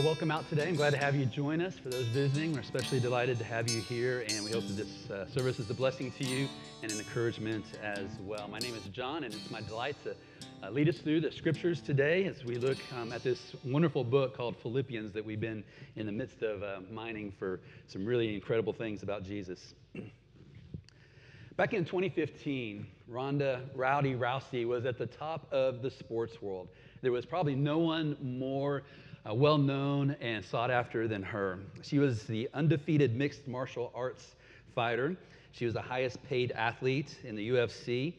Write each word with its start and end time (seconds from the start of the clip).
Well, 0.00 0.06
welcome 0.06 0.30
out 0.30 0.48
today. 0.48 0.66
I'm 0.66 0.76
glad 0.76 0.94
to 0.94 0.96
have 0.96 1.14
you 1.14 1.26
join 1.26 1.60
us. 1.60 1.78
For 1.78 1.90
those 1.90 2.06
visiting, 2.06 2.54
we're 2.54 2.60
especially 2.60 3.00
delighted 3.00 3.36
to 3.36 3.44
have 3.44 3.70
you 3.70 3.82
here, 3.82 4.24
and 4.30 4.42
we 4.42 4.50
hope 4.50 4.66
that 4.66 4.72
this 4.78 5.10
uh, 5.10 5.26
service 5.26 5.58
is 5.58 5.68
a 5.68 5.74
blessing 5.74 6.10
to 6.12 6.24
you 6.24 6.48
and 6.82 6.90
an 6.90 6.96
encouragement 6.96 7.66
as 7.82 8.08
well. 8.22 8.48
My 8.48 8.60
name 8.60 8.74
is 8.74 8.84
John, 8.84 9.24
and 9.24 9.34
it's 9.34 9.50
my 9.50 9.60
delight 9.60 9.96
to 10.04 10.16
uh, 10.62 10.70
lead 10.70 10.88
us 10.88 10.96
through 10.96 11.20
the 11.20 11.30
scriptures 11.30 11.82
today 11.82 12.24
as 12.24 12.46
we 12.46 12.56
look 12.56 12.78
um, 12.96 13.12
at 13.12 13.22
this 13.22 13.54
wonderful 13.62 14.02
book 14.02 14.34
called 14.34 14.56
Philippians 14.62 15.12
that 15.12 15.22
we've 15.22 15.38
been 15.38 15.62
in 15.96 16.06
the 16.06 16.12
midst 16.12 16.40
of 16.40 16.62
uh, 16.62 16.80
mining 16.90 17.30
for 17.38 17.60
some 17.86 18.06
really 18.06 18.34
incredible 18.34 18.72
things 18.72 19.02
about 19.02 19.22
Jesus. 19.22 19.74
Back 21.58 21.74
in 21.74 21.84
2015, 21.84 22.86
Ronda 23.06 23.60
Rowdy 23.74 24.14
Rousey 24.14 24.66
was 24.66 24.86
at 24.86 24.96
the 24.96 25.04
top 25.04 25.46
of 25.52 25.82
the 25.82 25.90
sports 25.90 26.40
world. 26.40 26.68
There 27.02 27.12
was 27.12 27.26
probably 27.26 27.54
no 27.54 27.76
one 27.76 28.16
more 28.22 28.82
well 29.26 29.58
known 29.58 30.16
and 30.20 30.44
sought 30.44 30.70
after 30.70 31.06
than 31.06 31.22
her. 31.22 31.58
She 31.82 31.98
was 31.98 32.24
the 32.24 32.48
undefeated 32.54 33.14
mixed 33.16 33.46
martial 33.46 33.92
arts 33.94 34.34
fighter. 34.74 35.16
She 35.52 35.64
was 35.64 35.74
the 35.74 35.82
highest 35.82 36.22
paid 36.24 36.52
athlete 36.52 37.18
in 37.24 37.36
the 37.36 37.50
UFC. 37.50 38.14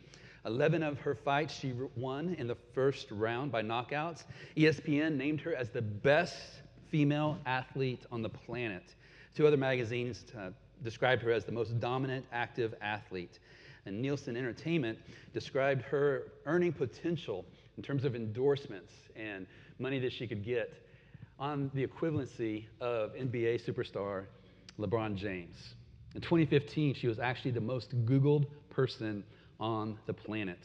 11 0.45 0.81
of 0.83 0.99
her 0.99 1.13
fights 1.13 1.53
she 1.53 1.73
won 1.95 2.35
in 2.35 2.47
the 2.47 2.57
first 2.73 3.11
round 3.11 3.51
by 3.51 3.61
knockouts. 3.61 4.23
ESPN 4.57 5.15
named 5.15 5.39
her 5.41 5.55
as 5.55 5.69
the 5.69 5.81
best 5.81 6.35
female 6.89 7.37
athlete 7.45 8.05
on 8.11 8.21
the 8.21 8.29
planet. 8.29 8.95
Two 9.35 9.47
other 9.47 9.57
magazines 9.57 10.25
uh, 10.37 10.49
described 10.83 11.21
her 11.21 11.31
as 11.31 11.45
the 11.45 11.51
most 11.51 11.79
dominant 11.79 12.25
active 12.31 12.73
athlete. 12.81 13.39
And 13.85 14.01
Nielsen 14.01 14.35
Entertainment 14.35 14.99
described 15.33 15.81
her 15.83 16.31
earning 16.45 16.73
potential 16.73 17.45
in 17.77 17.83
terms 17.83 18.03
of 18.03 18.15
endorsements 18.15 18.93
and 19.15 19.47
money 19.79 19.99
that 19.99 20.11
she 20.11 20.27
could 20.27 20.43
get 20.43 20.73
on 21.41 21.71
the 21.73 21.85
equivalency 21.85 22.65
of 22.79 23.15
NBA 23.15 23.67
superstar 23.67 24.25
LeBron 24.79 25.15
James. 25.15 25.73
In 26.13 26.21
2015, 26.21 26.93
she 26.93 27.07
was 27.07 27.17
actually 27.17 27.49
the 27.49 27.59
most 27.59 28.05
Googled 28.05 28.45
person 28.69 29.23
on 29.59 29.97
the 30.05 30.13
planet. 30.13 30.59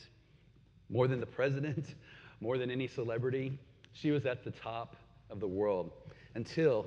More 0.90 1.08
than 1.08 1.18
the 1.18 1.26
president, 1.26 1.94
more 2.40 2.58
than 2.58 2.70
any 2.70 2.86
celebrity, 2.86 3.58
she 3.94 4.10
was 4.10 4.26
at 4.26 4.44
the 4.44 4.50
top 4.50 4.96
of 5.30 5.40
the 5.40 5.48
world 5.48 5.92
until, 6.34 6.86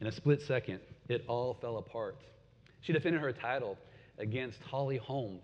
in 0.00 0.06
a 0.06 0.12
split 0.12 0.40
second, 0.40 0.78
it 1.08 1.24
all 1.26 1.54
fell 1.54 1.78
apart. 1.78 2.18
She 2.82 2.92
defended 2.92 3.20
her 3.20 3.32
title 3.32 3.76
against 4.18 4.62
Holly 4.62 4.96
Holm. 4.96 5.40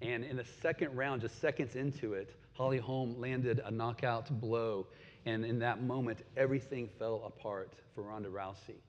And 0.00 0.24
in 0.24 0.36
the 0.36 0.46
second 0.62 0.96
round, 0.96 1.20
just 1.20 1.38
seconds 1.42 1.76
into 1.76 2.14
it, 2.14 2.34
Holly 2.54 2.78
Holm 2.78 3.20
landed 3.20 3.60
a 3.64 3.70
knockout 3.70 4.40
blow 4.40 4.86
and 5.28 5.44
in 5.44 5.58
that 5.58 5.82
moment, 5.82 6.20
everything 6.38 6.88
fell 6.98 7.22
apart 7.26 7.74
for 7.94 8.02
Ronda 8.04 8.30
Rousey. 8.30 8.80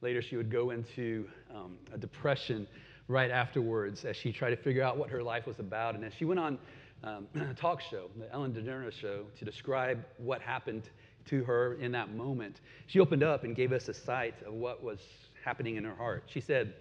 Later, 0.00 0.20
she 0.20 0.36
would 0.36 0.50
go 0.50 0.70
into 0.70 1.28
um, 1.54 1.78
a 1.94 1.98
depression 1.98 2.66
right 3.06 3.30
afterwards 3.30 4.04
as 4.04 4.16
she 4.16 4.32
tried 4.32 4.50
to 4.50 4.56
figure 4.56 4.82
out 4.82 4.96
what 4.96 5.08
her 5.10 5.22
life 5.22 5.46
was 5.46 5.60
about. 5.60 5.94
And 5.94 6.04
as 6.04 6.12
she 6.12 6.24
went 6.24 6.40
on 6.40 6.58
um, 7.04 7.28
a 7.36 7.54
talk 7.54 7.80
show, 7.80 8.10
the 8.18 8.30
Ellen 8.32 8.52
DeGeneres 8.52 8.94
show, 8.94 9.26
to 9.38 9.44
describe 9.44 10.04
what 10.16 10.42
happened 10.42 10.90
to 11.26 11.44
her 11.44 11.74
in 11.74 11.92
that 11.92 12.12
moment, 12.12 12.60
she 12.88 12.98
opened 12.98 13.22
up 13.22 13.44
and 13.44 13.54
gave 13.54 13.70
us 13.72 13.88
a 13.88 13.94
sight 13.94 14.34
of 14.44 14.54
what 14.54 14.82
was 14.82 14.98
happening 15.44 15.76
in 15.76 15.84
her 15.84 15.94
heart. 15.94 16.24
She 16.26 16.40
said, 16.40 16.74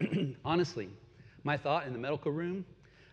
Honestly, 0.46 0.88
my 1.42 1.58
thought 1.58 1.86
in 1.86 1.92
the 1.92 1.98
medical 1.98 2.32
room, 2.32 2.64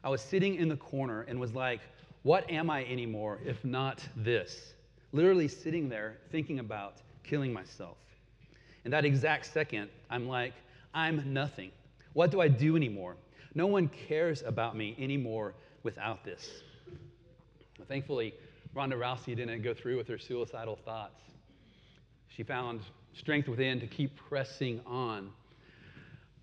I 0.05 0.09
was 0.09 0.21
sitting 0.21 0.55
in 0.55 0.69
the 0.69 0.77
corner 0.77 1.23
and 1.23 1.37
was 1.37 1.53
like, 1.53 1.81
what 2.23 2.49
am 2.49 2.69
I 2.69 2.85
anymore 2.85 3.39
if 3.45 3.63
not 3.65 4.01
this? 4.15 4.73
Literally 5.11 5.47
sitting 5.47 5.89
there 5.89 6.17
thinking 6.31 6.59
about 6.59 6.95
killing 7.23 7.51
myself. 7.51 7.97
In 8.85 8.91
that 8.91 9.05
exact 9.05 9.45
second, 9.45 9.89
I'm 10.09 10.27
like, 10.27 10.53
I'm 10.93 11.33
nothing. 11.33 11.71
What 12.13 12.31
do 12.31 12.41
I 12.41 12.47
do 12.47 12.75
anymore? 12.75 13.15
No 13.53 13.67
one 13.67 13.89
cares 14.07 14.43
about 14.43 14.75
me 14.75 14.95
anymore 14.99 15.53
without 15.83 16.23
this. 16.23 16.49
Well, 17.77 17.87
thankfully, 17.87 18.33
Ronda 18.73 18.95
Rousey 18.95 19.35
didn't 19.35 19.61
go 19.61 19.73
through 19.73 19.97
with 19.97 20.07
her 20.07 20.17
suicidal 20.17 20.77
thoughts. 20.77 21.21
She 22.29 22.43
found 22.43 22.81
strength 23.13 23.47
within 23.47 23.79
to 23.79 23.87
keep 23.87 24.15
pressing 24.15 24.79
on 24.85 25.31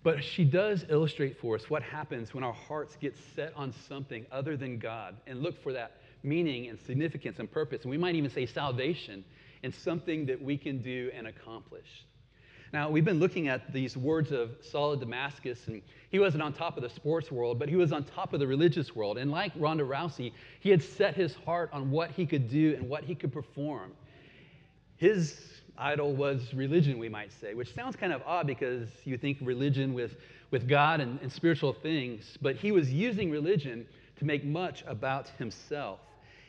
but 0.03 0.23
she 0.23 0.45
does 0.45 0.85
illustrate 0.89 1.39
for 1.39 1.55
us 1.55 1.69
what 1.69 1.83
happens 1.83 2.33
when 2.33 2.43
our 2.43 2.53
hearts 2.53 2.95
get 2.99 3.15
set 3.35 3.53
on 3.55 3.73
something 3.87 4.25
other 4.31 4.55
than 4.55 4.77
God 4.77 5.17
and 5.27 5.41
look 5.41 5.61
for 5.61 5.73
that 5.73 5.97
meaning 6.23 6.67
and 6.67 6.79
significance 6.79 7.39
and 7.39 7.51
purpose. 7.51 7.83
And 7.83 7.91
we 7.91 7.97
might 7.97 8.15
even 8.15 8.29
say 8.29 8.45
salvation 8.45 9.23
and 9.63 9.73
something 9.73 10.25
that 10.27 10.41
we 10.41 10.57
can 10.57 10.81
do 10.81 11.11
and 11.13 11.27
accomplish. 11.27 12.05
Now, 12.71 12.89
we've 12.89 13.03
been 13.03 13.19
looking 13.19 13.47
at 13.47 13.73
these 13.73 13.97
words 13.97 14.31
of 14.31 14.51
Saul 14.61 14.93
of 14.93 14.99
Damascus, 14.99 15.67
and 15.67 15.81
he 16.11 16.19
wasn't 16.19 16.43
on 16.43 16.53
top 16.53 16.77
of 16.77 16.83
the 16.83 16.89
sports 16.89 17.31
world, 17.31 17.57
but 17.57 17.67
he 17.67 17.75
was 17.75 17.91
on 17.91 18.03
top 18.03 18.31
of 18.31 18.39
the 18.39 18.45
religious 18.45 18.95
world. 18.95 19.17
And 19.17 19.31
like 19.31 19.51
Ronda 19.55 19.83
Rousey, 19.83 20.33
he 20.59 20.69
had 20.69 20.83
set 20.83 21.15
his 21.15 21.33
heart 21.33 21.71
on 21.73 21.89
what 21.89 22.11
he 22.11 22.27
could 22.27 22.47
do 22.47 22.75
and 22.75 22.87
what 22.87 23.03
he 23.03 23.15
could 23.15 23.33
perform. 23.33 23.91
His 24.97 25.61
idol 25.79 26.13
was 26.13 26.53
religion, 26.53 26.99
we 26.99 27.09
might 27.09 27.31
say, 27.31 27.53
which 27.53 27.73
sounds 27.73 27.95
kind 27.95 28.13
of 28.13 28.21
odd 28.25 28.45
because 28.47 28.89
you 29.05 29.17
think 29.17 29.37
religion 29.41 29.93
with, 29.93 30.17
with 30.51 30.67
God 30.67 30.99
and, 30.99 31.19
and 31.21 31.31
spiritual 31.31 31.73
things, 31.73 32.37
but 32.41 32.55
he 32.55 32.71
was 32.71 32.91
using 32.91 33.31
religion 33.31 33.85
to 34.17 34.25
make 34.25 34.43
much 34.43 34.83
about 34.87 35.29
himself. 35.37 35.99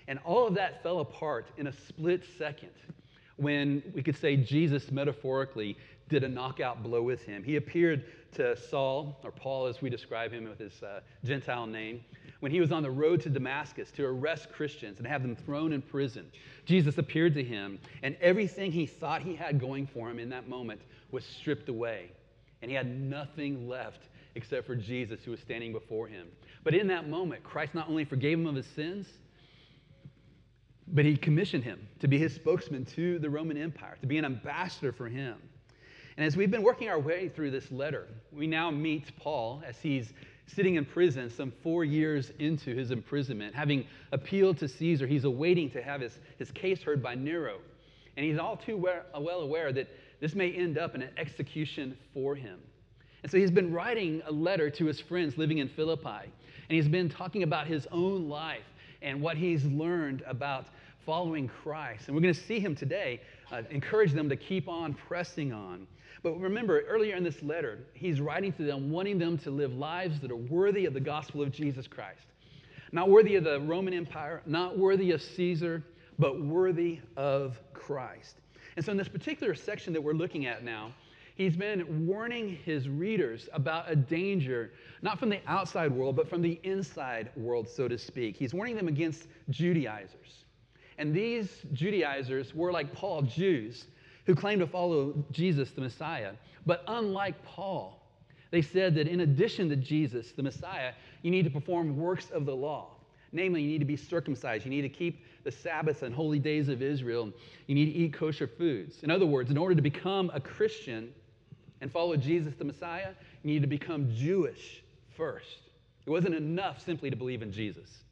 And 0.08 0.18
all 0.24 0.46
of 0.46 0.54
that 0.54 0.82
fell 0.82 1.00
apart 1.00 1.46
in 1.56 1.68
a 1.68 1.72
split 1.72 2.24
second 2.36 2.70
when 3.36 3.82
we 3.94 4.02
could 4.02 4.16
say 4.16 4.36
Jesus 4.36 4.90
metaphorically 4.90 5.76
did 6.08 6.24
a 6.24 6.28
knockout 6.28 6.82
blow 6.82 7.02
with 7.02 7.22
him. 7.22 7.42
He 7.42 7.56
appeared 7.56 8.04
to 8.32 8.56
Saul, 8.56 9.16
or 9.22 9.30
Paul 9.30 9.66
as 9.66 9.80
we 9.80 9.88
describe 9.88 10.32
him 10.32 10.48
with 10.48 10.58
his 10.58 10.82
uh, 10.82 11.00
Gentile 11.24 11.66
name, 11.66 12.04
when 12.40 12.50
he 12.50 12.60
was 12.60 12.72
on 12.72 12.82
the 12.82 12.90
road 12.90 13.20
to 13.22 13.30
Damascus 13.30 13.90
to 13.92 14.04
arrest 14.04 14.50
Christians 14.50 14.98
and 14.98 15.06
have 15.06 15.22
them 15.22 15.36
thrown 15.36 15.72
in 15.72 15.82
prison. 15.82 16.26
Jesus 16.64 16.98
appeared 16.98 17.34
to 17.34 17.44
him, 17.44 17.78
and 18.02 18.16
everything 18.20 18.72
he 18.72 18.86
thought 18.86 19.22
he 19.22 19.34
had 19.34 19.60
going 19.60 19.86
for 19.86 20.10
him 20.10 20.18
in 20.18 20.30
that 20.30 20.48
moment 20.48 20.80
was 21.10 21.24
stripped 21.24 21.68
away. 21.68 22.10
And 22.62 22.70
he 22.70 22.76
had 22.76 23.00
nothing 23.00 23.68
left 23.68 24.08
except 24.34 24.66
for 24.66 24.74
Jesus 24.74 25.20
who 25.24 25.30
was 25.30 25.40
standing 25.40 25.72
before 25.72 26.06
him. 26.06 26.28
But 26.64 26.74
in 26.74 26.86
that 26.88 27.08
moment, 27.08 27.42
Christ 27.42 27.74
not 27.74 27.88
only 27.88 28.04
forgave 28.04 28.38
him 28.38 28.46
of 28.46 28.54
his 28.54 28.66
sins, 28.66 29.06
but 30.88 31.04
he 31.04 31.16
commissioned 31.16 31.64
him 31.64 31.86
to 32.00 32.08
be 32.08 32.18
his 32.18 32.34
spokesman 32.34 32.84
to 32.84 33.18
the 33.18 33.30
Roman 33.30 33.56
Empire, 33.56 33.96
to 34.00 34.06
be 34.06 34.18
an 34.18 34.24
ambassador 34.24 34.92
for 34.92 35.08
him. 35.08 35.36
And 36.16 36.26
as 36.26 36.36
we've 36.36 36.50
been 36.50 36.62
working 36.62 36.88
our 36.88 36.98
way 36.98 37.28
through 37.28 37.50
this 37.50 37.70
letter, 37.70 38.08
we 38.32 38.46
now 38.46 38.70
meet 38.70 39.16
Paul 39.16 39.62
as 39.64 39.80
he's 39.80 40.12
sitting 40.54 40.76
in 40.76 40.84
prison 40.84 41.30
some 41.30 41.52
four 41.62 41.84
years 41.84 42.32
into 42.38 42.74
his 42.74 42.90
imprisonment. 42.90 43.54
Having 43.54 43.86
appealed 44.12 44.58
to 44.58 44.68
Caesar, 44.68 45.06
he's 45.06 45.24
awaiting 45.24 45.70
to 45.70 45.82
have 45.82 46.00
his, 46.00 46.18
his 46.38 46.50
case 46.50 46.82
heard 46.82 47.02
by 47.02 47.14
Nero. 47.14 47.58
And 48.16 48.26
he's 48.26 48.38
all 48.38 48.56
too 48.56 48.76
well 48.76 49.40
aware 49.40 49.72
that 49.72 49.88
this 50.20 50.34
may 50.34 50.50
end 50.52 50.76
up 50.78 50.94
in 50.94 51.02
an 51.02 51.10
execution 51.16 51.96
for 52.12 52.34
him. 52.34 52.58
And 53.22 53.30
so 53.30 53.38
he's 53.38 53.50
been 53.50 53.72
writing 53.72 54.22
a 54.26 54.32
letter 54.32 54.70
to 54.70 54.86
his 54.86 55.00
friends 55.00 55.38
living 55.38 55.58
in 55.58 55.68
Philippi. 55.68 56.08
And 56.24 56.76
he's 56.76 56.88
been 56.88 57.08
talking 57.08 57.42
about 57.42 57.66
his 57.66 57.86
own 57.90 58.28
life 58.28 58.64
and 59.02 59.20
what 59.20 59.36
he's 59.36 59.64
learned 59.64 60.22
about 60.26 60.66
following 61.06 61.48
Christ. 61.48 62.06
And 62.06 62.14
we're 62.14 62.22
going 62.22 62.34
to 62.34 62.40
see 62.40 62.60
him 62.60 62.74
today 62.74 63.20
uh, 63.50 63.62
encourage 63.70 64.12
them 64.12 64.28
to 64.28 64.36
keep 64.36 64.68
on 64.68 64.94
pressing 64.94 65.52
on. 65.52 65.86
But 66.22 66.38
remember, 66.38 66.80
earlier 66.82 67.16
in 67.16 67.24
this 67.24 67.42
letter, 67.42 67.78
he's 67.94 68.20
writing 68.20 68.52
to 68.54 68.62
them, 68.62 68.90
wanting 68.90 69.18
them 69.18 69.38
to 69.38 69.50
live 69.50 69.72
lives 69.72 70.20
that 70.20 70.30
are 70.30 70.36
worthy 70.36 70.84
of 70.84 70.92
the 70.92 71.00
gospel 71.00 71.40
of 71.40 71.50
Jesus 71.50 71.86
Christ. 71.86 72.26
Not 72.92 73.08
worthy 73.08 73.36
of 73.36 73.44
the 73.44 73.60
Roman 73.60 73.94
Empire, 73.94 74.42
not 74.44 74.76
worthy 74.76 75.12
of 75.12 75.22
Caesar, 75.22 75.82
but 76.18 76.42
worthy 76.42 77.00
of 77.16 77.58
Christ. 77.72 78.36
And 78.76 78.84
so, 78.84 78.92
in 78.92 78.98
this 78.98 79.08
particular 79.08 79.54
section 79.54 79.92
that 79.94 80.02
we're 80.02 80.12
looking 80.12 80.46
at 80.46 80.62
now, 80.62 80.92
he's 81.36 81.56
been 81.56 82.06
warning 82.06 82.58
his 82.64 82.88
readers 82.88 83.48
about 83.54 83.90
a 83.90 83.96
danger, 83.96 84.72
not 85.00 85.18
from 85.18 85.30
the 85.30 85.40
outside 85.46 85.90
world, 85.90 86.16
but 86.16 86.28
from 86.28 86.42
the 86.42 86.60
inside 86.64 87.30
world, 87.36 87.68
so 87.68 87.88
to 87.88 87.96
speak. 87.96 88.36
He's 88.36 88.52
warning 88.52 88.76
them 88.76 88.88
against 88.88 89.26
Judaizers. 89.48 90.44
And 90.98 91.14
these 91.14 91.62
Judaizers 91.72 92.54
were 92.54 92.72
like 92.72 92.92
Paul, 92.92 93.22
Jews 93.22 93.86
who 94.30 94.36
claimed 94.36 94.60
to 94.60 94.66
follow 94.66 95.12
Jesus, 95.32 95.72
the 95.72 95.80
Messiah. 95.80 96.34
But 96.64 96.84
unlike 96.86 97.44
Paul, 97.44 98.00
they 98.52 98.62
said 98.62 98.94
that 98.94 99.08
in 99.08 99.22
addition 99.22 99.68
to 99.70 99.76
Jesus, 99.76 100.30
the 100.30 100.42
Messiah, 100.44 100.92
you 101.22 101.32
need 101.32 101.42
to 101.42 101.50
perform 101.50 101.96
works 101.96 102.30
of 102.30 102.46
the 102.46 102.54
law. 102.54 102.92
Namely, 103.32 103.62
you 103.62 103.68
need 103.68 103.80
to 103.80 103.84
be 103.84 103.96
circumcised. 103.96 104.64
You 104.64 104.70
need 104.70 104.82
to 104.82 104.88
keep 104.88 105.24
the 105.42 105.50
Sabbath 105.50 106.04
and 106.04 106.14
holy 106.14 106.38
days 106.38 106.68
of 106.68 106.80
Israel. 106.80 107.32
You 107.66 107.74
need 107.74 107.86
to 107.86 107.90
eat 107.90 108.12
kosher 108.12 108.46
foods. 108.46 109.02
In 109.02 109.10
other 109.10 109.26
words, 109.26 109.50
in 109.50 109.58
order 109.58 109.74
to 109.74 109.82
become 109.82 110.30
a 110.32 110.40
Christian 110.40 111.12
and 111.80 111.90
follow 111.90 112.16
Jesus, 112.16 112.54
the 112.56 112.64
Messiah, 112.64 113.10
you 113.42 113.52
need 113.52 113.62
to 113.62 113.68
become 113.68 114.14
Jewish 114.14 114.84
first. 115.16 115.58
It 116.06 116.10
wasn't 116.10 116.36
enough 116.36 116.84
simply 116.84 117.10
to 117.10 117.16
believe 117.16 117.42
in 117.42 117.50
Jesus, 117.50 118.04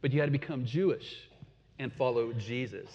but 0.00 0.12
you 0.12 0.18
had 0.18 0.26
to 0.26 0.36
become 0.36 0.64
Jewish 0.64 1.28
and 1.78 1.92
follow 1.92 2.32
Jesus. 2.32 2.88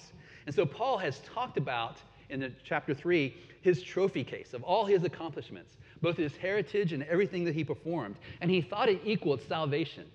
And 0.46 0.54
so 0.54 0.66
Paul 0.66 0.98
has 0.98 1.20
talked 1.34 1.58
about 1.58 1.96
in 2.32 2.56
chapter 2.64 2.94
3 2.94 3.36
his 3.62 3.82
trophy 3.84 4.24
case 4.24 4.54
of 4.54 4.64
all 4.64 4.86
his 4.86 5.04
accomplishments, 5.04 5.78
both 6.02 6.18
his 6.18 6.36
heritage 6.36 6.94
and 6.94 7.04
everything 7.04 7.46
that 7.46 7.54
he 7.54 7.64
performed. 7.64 8.16
And 8.42 8.50
he 8.50 8.62
thought 8.62 8.90
it 8.90 9.02
equaled 9.06 9.42
salvation. 9.48 10.06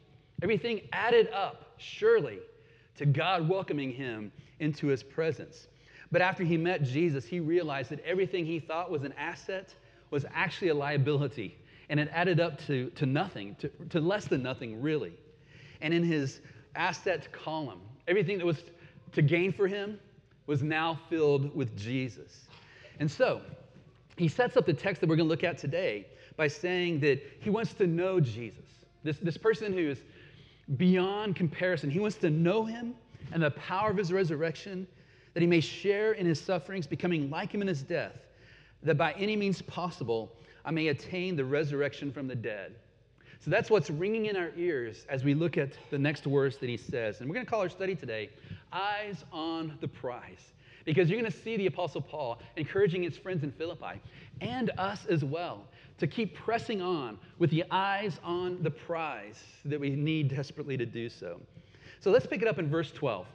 Everything 0.43 0.83
added 0.93 1.29
up, 1.33 1.75
surely, 1.79 2.41
to 2.97 3.07
God 3.07 3.49
welcoming 3.49 3.93
him 3.93 4.33
into 4.59 4.89
his 4.89 5.03
presence. 5.03 5.69
But 6.11 6.23
after 6.23 6.43
he 6.43 6.57
met 6.57 6.83
Jesus, 6.83 7.25
he 7.25 7.41
realized 7.41 7.91
that 7.91 8.05
everything 8.05 8.45
he 8.45 8.59
thought 8.59 8.91
was 8.91 9.05
an 9.05 9.13
asset 9.17 9.75
was 10.11 10.25
actually 10.35 10.69
a 10.69 10.75
liability. 10.75 11.57
And 11.89 12.01
it 12.01 12.09
added 12.13 12.41
up 12.41 12.59
to, 12.67 12.91
to 12.91 13.07
nothing, 13.07 13.55
to, 13.61 13.69
to 13.91 14.01
less 14.01 14.27
than 14.27 14.43
nothing, 14.43 14.83
really. 14.83 15.13
And 15.81 15.95
in 15.95 16.03
his 16.03 16.41
asset 16.75 17.31
column, 17.33 17.81
everything 18.09 18.39
that 18.39 18.47
was 18.47 18.65
to 19.13 19.23
gain 19.23 19.53
for 19.53 19.69
him 19.69 19.99
was 20.47 20.63
now 20.63 20.99
filled 21.09 21.55
with 21.55 21.77
Jesus. 21.77 22.47
And 23.01 23.11
so, 23.11 23.41
he 24.17 24.29
sets 24.29 24.57
up 24.57 24.67
the 24.67 24.73
text 24.73 25.01
that 25.01 25.09
we're 25.09 25.17
going 25.17 25.29
to 25.29 25.31
look 25.31 25.45
at 25.45 25.59
today 25.59 26.07
by 26.37 26.49
saying 26.49 27.01
that 27.01 27.23
he 27.41 27.51
wants 27.51 27.75
to 27.75 27.87
know 27.87 28.21
Jesus. 28.21 28.65
This, 29.03 29.19
this 29.19 29.37
person 29.37 29.73
who 29.73 29.91
is 29.91 30.03
beyond 30.77 31.37
comparison. 31.37 31.91
He 31.91 32.01
wants 32.01 32.17
to 32.17 32.31
know 32.31 32.65
him 32.65 32.95
and 33.33 33.43
the 33.43 33.51
power 33.53 33.91
of 33.91 33.97
his 33.97 34.13
resurrection, 34.13 34.87
that 35.35 35.41
he 35.41 35.47
may 35.47 35.61
share 35.61 36.13
in 36.13 36.27
his 36.27 36.41
sufferings, 36.41 36.87
becoming 36.87 37.31
like 37.31 37.53
him 37.53 37.63
in 37.63 37.69
his 37.69 37.83
death, 37.83 38.17
that 38.83 38.97
by 38.97 39.13
any 39.13 39.37
means 39.37 39.63
possible 39.63 40.33
I 40.65 40.71
may 40.71 40.89
attain 40.89 41.37
the 41.37 41.45
resurrection 41.45 42.13
from 42.13 42.27
the 42.27 42.35
dead. 42.35 42.75
So 43.39 43.51
that's 43.51 43.71
what's 43.71 43.91
ringing 43.91 44.27
in 44.27 44.37
our 44.37 44.51
ears 44.57 45.07
as 45.09 45.23
we 45.23 45.35
look 45.35 45.57
at 45.57 45.71
the 45.91 45.99
next 45.99 46.27
words 46.27 46.57
that 46.59 46.69
he 46.69 46.77
says. 46.77 47.21
And 47.21 47.29
we're 47.29 47.35
going 47.35 47.47
to 47.47 47.51
call 47.51 47.61
our 47.61 47.69
study 47.69 47.95
today 47.95 48.31
Eyes 48.77 49.25
on 49.33 49.79
the 49.81 49.89
Prize. 49.89 50.53
Because 50.85 51.11
you're 51.11 51.21
going 51.21 51.31
to 51.31 51.37
see 51.37 51.57
the 51.57 51.67
Apostle 51.67 52.01
Paul 52.01 52.39
encouraging 52.57 53.03
his 53.03 53.17
friends 53.17 53.43
in 53.43 53.51
Philippi 53.51 54.01
and 54.41 54.71
us 54.79 55.07
as 55.07 55.25
well 55.25 55.67
to 55.99 56.07
keep 56.07 56.35
pressing 56.35 56.83
on 56.83 57.19
with 57.39 57.51
the 57.51 57.65
eyes 57.71 58.21
on 58.23 58.63
the 58.63 58.71
prize 58.71 59.43
that 59.65 59.81
we 59.81 59.91
need 59.91 60.29
desperately 60.29 60.77
to 60.77 60.87
do 60.87 61.09
so. 61.09 61.41
So 62.01 62.11
let's 62.11 62.27
pick 62.27 62.43
it 62.43 62.49
up 62.49 62.59
in 62.59 62.69
verse 62.69 62.93
12. 62.93 63.27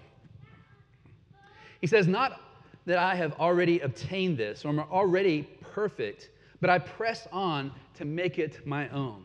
He 1.81 1.87
says, 1.87 2.07
Not 2.07 2.39
that 2.85 2.99
I 2.99 3.15
have 3.15 3.33
already 3.33 3.79
obtained 3.79 4.37
this 4.37 4.63
or 4.63 4.69
am 4.69 4.79
already 4.79 5.49
perfect, 5.61 6.29
but 6.61 6.69
I 6.69 6.79
press 6.79 7.27
on 7.31 7.71
to 7.95 8.05
make 8.05 8.37
it 8.37 8.65
my 8.65 8.87
own. 8.89 9.23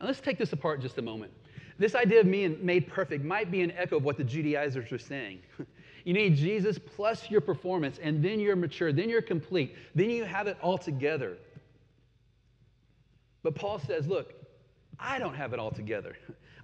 Now 0.00 0.06
let's 0.06 0.20
take 0.20 0.38
this 0.38 0.52
apart 0.52 0.80
just 0.80 0.98
a 0.98 1.02
moment. 1.02 1.32
This 1.80 1.94
idea 1.94 2.20
of 2.20 2.30
being 2.30 2.58
made 2.60 2.88
perfect 2.88 3.24
might 3.24 3.50
be 3.50 3.62
an 3.62 3.70
echo 3.70 3.96
of 3.96 4.04
what 4.04 4.18
the 4.18 4.24
Judaizers 4.24 4.90
were 4.90 4.98
saying. 4.98 5.40
You 6.02 6.14
need 6.14 6.34
Jesus 6.34 6.78
plus 6.78 7.30
your 7.30 7.42
performance, 7.42 7.98
and 8.02 8.24
then 8.24 8.40
you're 8.40 8.56
mature, 8.56 8.90
then 8.90 9.10
you're 9.10 9.20
complete, 9.20 9.76
then 9.94 10.08
you 10.08 10.24
have 10.24 10.46
it 10.46 10.56
all 10.62 10.78
together. 10.78 11.36
But 13.42 13.54
Paul 13.54 13.78
says, 13.80 14.06
Look, 14.06 14.32
I 14.98 15.18
don't 15.18 15.34
have 15.34 15.52
it 15.52 15.58
all 15.58 15.70
together. 15.70 16.16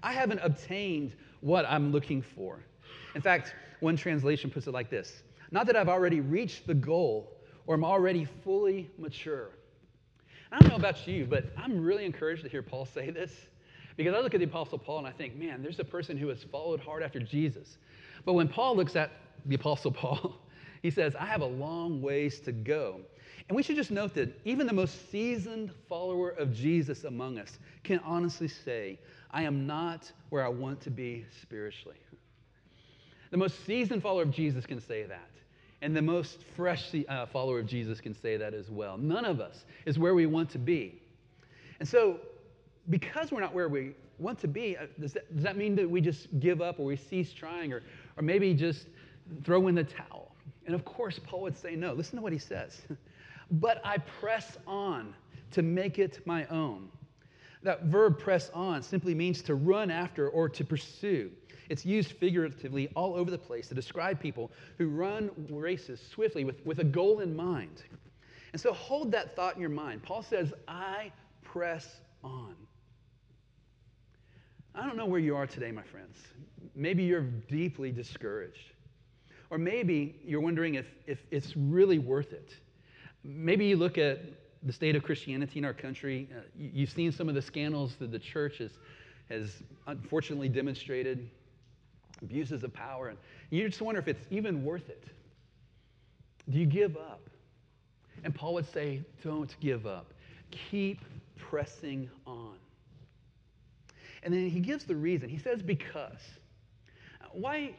I 0.03 0.15
haven't 0.15 0.39
obtained 0.39 1.13
what 1.43 1.67
I'm 1.67 1.93
looking 1.93 2.23
for. 2.23 2.65
In 3.15 3.21
fact, 3.21 3.55
one 3.81 3.95
translation 3.95 4.49
puts 4.49 4.69
it 4.69 4.73
like 4.73 4.89
this 4.89 5.23
Not 5.51 5.67
that 5.67 5.77
I've 5.77 5.91
already 5.91 6.21
reached 6.21 6.67
the 6.67 6.75
goal 6.75 7.37
or 7.67 7.75
I'm 7.75 7.85
already 7.85 8.27
fully 8.43 8.91
mature. 8.97 9.51
I 10.51 10.61
don't 10.61 10.71
know 10.71 10.77
about 10.77 11.07
you, 11.07 11.27
but 11.27 11.45
I'm 11.59 11.79
really 11.79 12.07
encouraged 12.07 12.43
to 12.45 12.49
hear 12.49 12.62
Paul 12.62 12.87
say 12.87 13.11
this 13.11 13.49
because 13.97 14.15
I 14.15 14.21
look 14.21 14.35
at 14.35 14.41
the 14.41 14.47
Apostle 14.47 14.79
Paul 14.79 14.99
and 14.99 15.07
I 15.07 15.13
think, 15.13 15.37
man, 15.37 15.63
there's 15.63 15.81
a 15.81 15.85
person 15.85 16.17
who 16.17 16.29
has 16.29 16.43
followed 16.45 16.81
hard 16.81 17.03
after 17.03 17.19
Jesus. 17.19 17.79
But 18.25 18.35
when 18.35 18.49
Paul 18.49 18.77
looks 18.77 18.97
at 18.97 19.11
the 19.47 19.55
Apostle 19.55 19.91
Paul, 19.93 20.37
he 20.83 20.91
says, 20.91 21.15
I 21.17 21.27
have 21.27 21.41
a 21.41 21.47
long 21.47 22.03
ways 22.03 22.41
to 22.41 22.53
go. 22.53 23.01
And 23.49 23.57
we 23.57 23.63
should 23.63 23.77
just 23.77 23.91
note 23.91 24.15
that 24.15 24.39
even 24.45 24.67
the 24.67 24.73
most 24.73 25.11
seasoned 25.11 25.71
follower 25.89 26.31
of 26.31 26.53
Jesus 26.53 27.05
among 27.05 27.39
us 27.39 27.59
can 27.85 28.01
honestly 28.05 28.49
say, 28.49 28.99
I 29.31 29.43
am 29.43 29.67
not 29.67 30.11
where 30.31 30.45
I 30.45 30.49
want 30.49 30.81
to 30.83 30.91
be 30.91 31.25
spiritually. 31.41 31.99
The 33.31 33.37
most 33.37 33.65
seasoned 33.65 34.03
follower 34.03 34.23
of 34.23 34.31
Jesus 34.31 34.67
can 34.67 34.81
say 34.81 35.05
that. 35.05 35.31
And 35.83 35.95
the 35.95 36.03
most 36.03 36.43
fresh 36.57 36.95
uh, 37.09 37.27
follower 37.27 37.61
of 37.61 37.67
Jesus 37.67 38.01
can 38.01 38.15
say 38.15 38.37
that 38.37 38.55
as 38.55 38.71
well. 38.71 38.97
None 38.97 39.25
of 39.25 39.41
us 39.41 39.65
is 39.85 39.99
where 39.99 40.15
we 40.15 40.27
want 40.27 40.51
to 40.51 40.59
be. 40.59 41.01
And 41.79 41.89
so, 41.89 42.19
because 42.91 43.33
we're 43.33 43.41
not 43.41 43.55
where 43.55 43.69
we 43.69 43.93
want 44.19 44.38
to 44.41 44.49
be, 44.49 44.77
uh, 44.77 44.87
does 45.00 45.12
that, 45.12 45.35
does 45.35 45.44
that 45.44 45.56
mean 45.56 45.75
that 45.77 45.88
we 45.88 46.00
just 46.00 46.29
give 46.41 46.61
up 46.61 46.79
or 46.79 46.87
we 46.87 46.97
cease 46.97 47.33
trying 47.33 47.73
or, 47.73 47.83
or 48.17 48.23
maybe 48.23 48.55
just 48.55 48.87
throw 49.44 49.69
in 49.69 49.75
the 49.75 49.85
towel? 49.85 50.35
And 50.67 50.75
of 50.75 50.85
course, 50.85 51.21
Paul 51.25 51.43
would 51.43 51.56
say 51.56 51.77
no. 51.77 51.93
Listen 51.93 52.17
to 52.17 52.23
what 52.23 52.33
he 52.33 52.38
says. 52.38 52.81
but 53.50 53.81
I 53.85 53.99
press 53.99 54.59
on 54.67 55.15
to 55.53 55.62
make 55.62 55.99
it 55.99 56.21
my 56.27 56.47
own. 56.47 56.88
That 57.62 57.85
verb 57.85 58.19
press 58.19 58.50
on 58.55 58.83
simply 58.83 59.15
means 59.15 59.43
to 59.43 59.55
run 59.55 59.91
after 59.91 60.29
or 60.29 60.49
to 60.49 60.65
pursue. 60.65 61.31
It's 61.69 61.85
used 61.85 62.12
figuratively 62.12 62.88
all 62.94 63.15
over 63.15 63.31
the 63.31 63.38
place 63.38 63.69
to 63.69 63.75
describe 63.75 64.21
people 64.21 64.53
who 64.79 64.88
run 64.88 65.31
races 65.50 66.00
swiftly 66.12 66.44
with, 66.44 66.65
with 66.65 66.79
a 66.79 66.85
goal 66.85 67.21
in 67.21 67.35
mind. 67.35 67.83
And 68.53 68.61
so 68.61 68.73
hold 68.73 69.11
that 69.12 69.35
thought 69.35 69.55
in 69.56 69.61
your 69.61 69.71
mind. 69.71 70.03
Paul 70.03 70.23
says, 70.23 70.55
I 70.69 71.11
press 71.43 72.00
on. 72.23 72.55
I 74.76 74.84
don't 74.84 74.96
know 74.96 75.06
where 75.06 75.20
you 75.20 75.34
are 75.37 75.46
today, 75.46 75.73
my 75.73 75.82
friends. 75.82 76.19
Maybe 76.75 77.02
you're 77.02 77.23
deeply 77.23 77.90
discouraged. 77.90 78.73
Or 79.49 79.56
maybe 79.56 80.17
you're 80.25 80.40
wondering 80.40 80.75
if, 80.75 80.87
if 81.06 81.19
it's 81.31 81.56
really 81.56 81.99
worth 81.99 82.32
it. 82.32 82.55
Maybe 83.25 83.67
you 83.67 83.76
look 83.76 83.96
at 83.96 84.20
the 84.62 84.73
state 84.73 84.94
of 84.94 85.02
Christianity 85.02 85.61
in 85.61 85.64
our 85.64 85.73
country. 85.73 86.28
Uh, 86.37 86.43
you've 86.55 86.90
seen 86.90 87.11
some 87.11 87.28
of 87.28 87.34
the 87.34 87.40
scandals 87.40 87.94
that 88.00 88.11
the 88.11 88.19
church 88.19 88.58
has, 88.58 88.73
has 89.31 89.62
unfortunately 89.87 90.49
demonstrated, 90.49 91.31
abuses 92.20 92.62
of 92.62 92.75
power, 92.75 93.08
and 93.08 93.19
you 93.50 93.67
just 93.69 93.81
wonder 93.81 94.00
if 94.00 94.08
it's 94.08 94.26
even 94.31 94.64
worth 94.64 94.88
it. 94.90 95.05
Do 96.50 96.58
you 96.58 96.67
give 96.67 96.97
up? 96.97 97.30
And 98.25 98.35
Paul 98.35 98.54
would 98.54 98.71
say, 98.71 99.02
don't 99.23 99.54
give 99.61 99.87
up. 99.87 100.12
Keep 100.50 101.04
pressing 101.38 102.11
on. 102.26 102.56
And 104.26 104.35
then 104.35 104.50
he 104.50 104.59
gives 104.59 104.85
the 104.85 104.97
reason. 104.97 105.28
He 105.28 105.38
says, 105.38 105.62
because. 105.62 106.18
Why, 107.30 107.76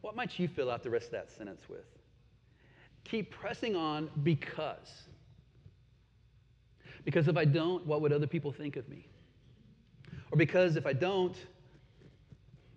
what 0.00 0.16
might 0.16 0.38
you 0.38 0.48
fill 0.48 0.70
out 0.70 0.82
the 0.82 0.88
rest 0.88 1.06
of 1.06 1.12
that 1.12 1.30
sentence 1.30 1.60
with? 1.68 1.84
Keep 3.04 3.30
pressing 3.30 3.76
on 3.76 4.08
because. 4.22 5.02
Because 7.04 7.28
if 7.28 7.36
I 7.36 7.44
don't, 7.44 7.86
what 7.86 8.00
would 8.00 8.10
other 8.10 8.26
people 8.26 8.52
think 8.52 8.76
of 8.76 8.88
me? 8.88 9.06
Or 10.30 10.38
because 10.38 10.76
if 10.76 10.86
I 10.86 10.94
don't, 10.94 11.36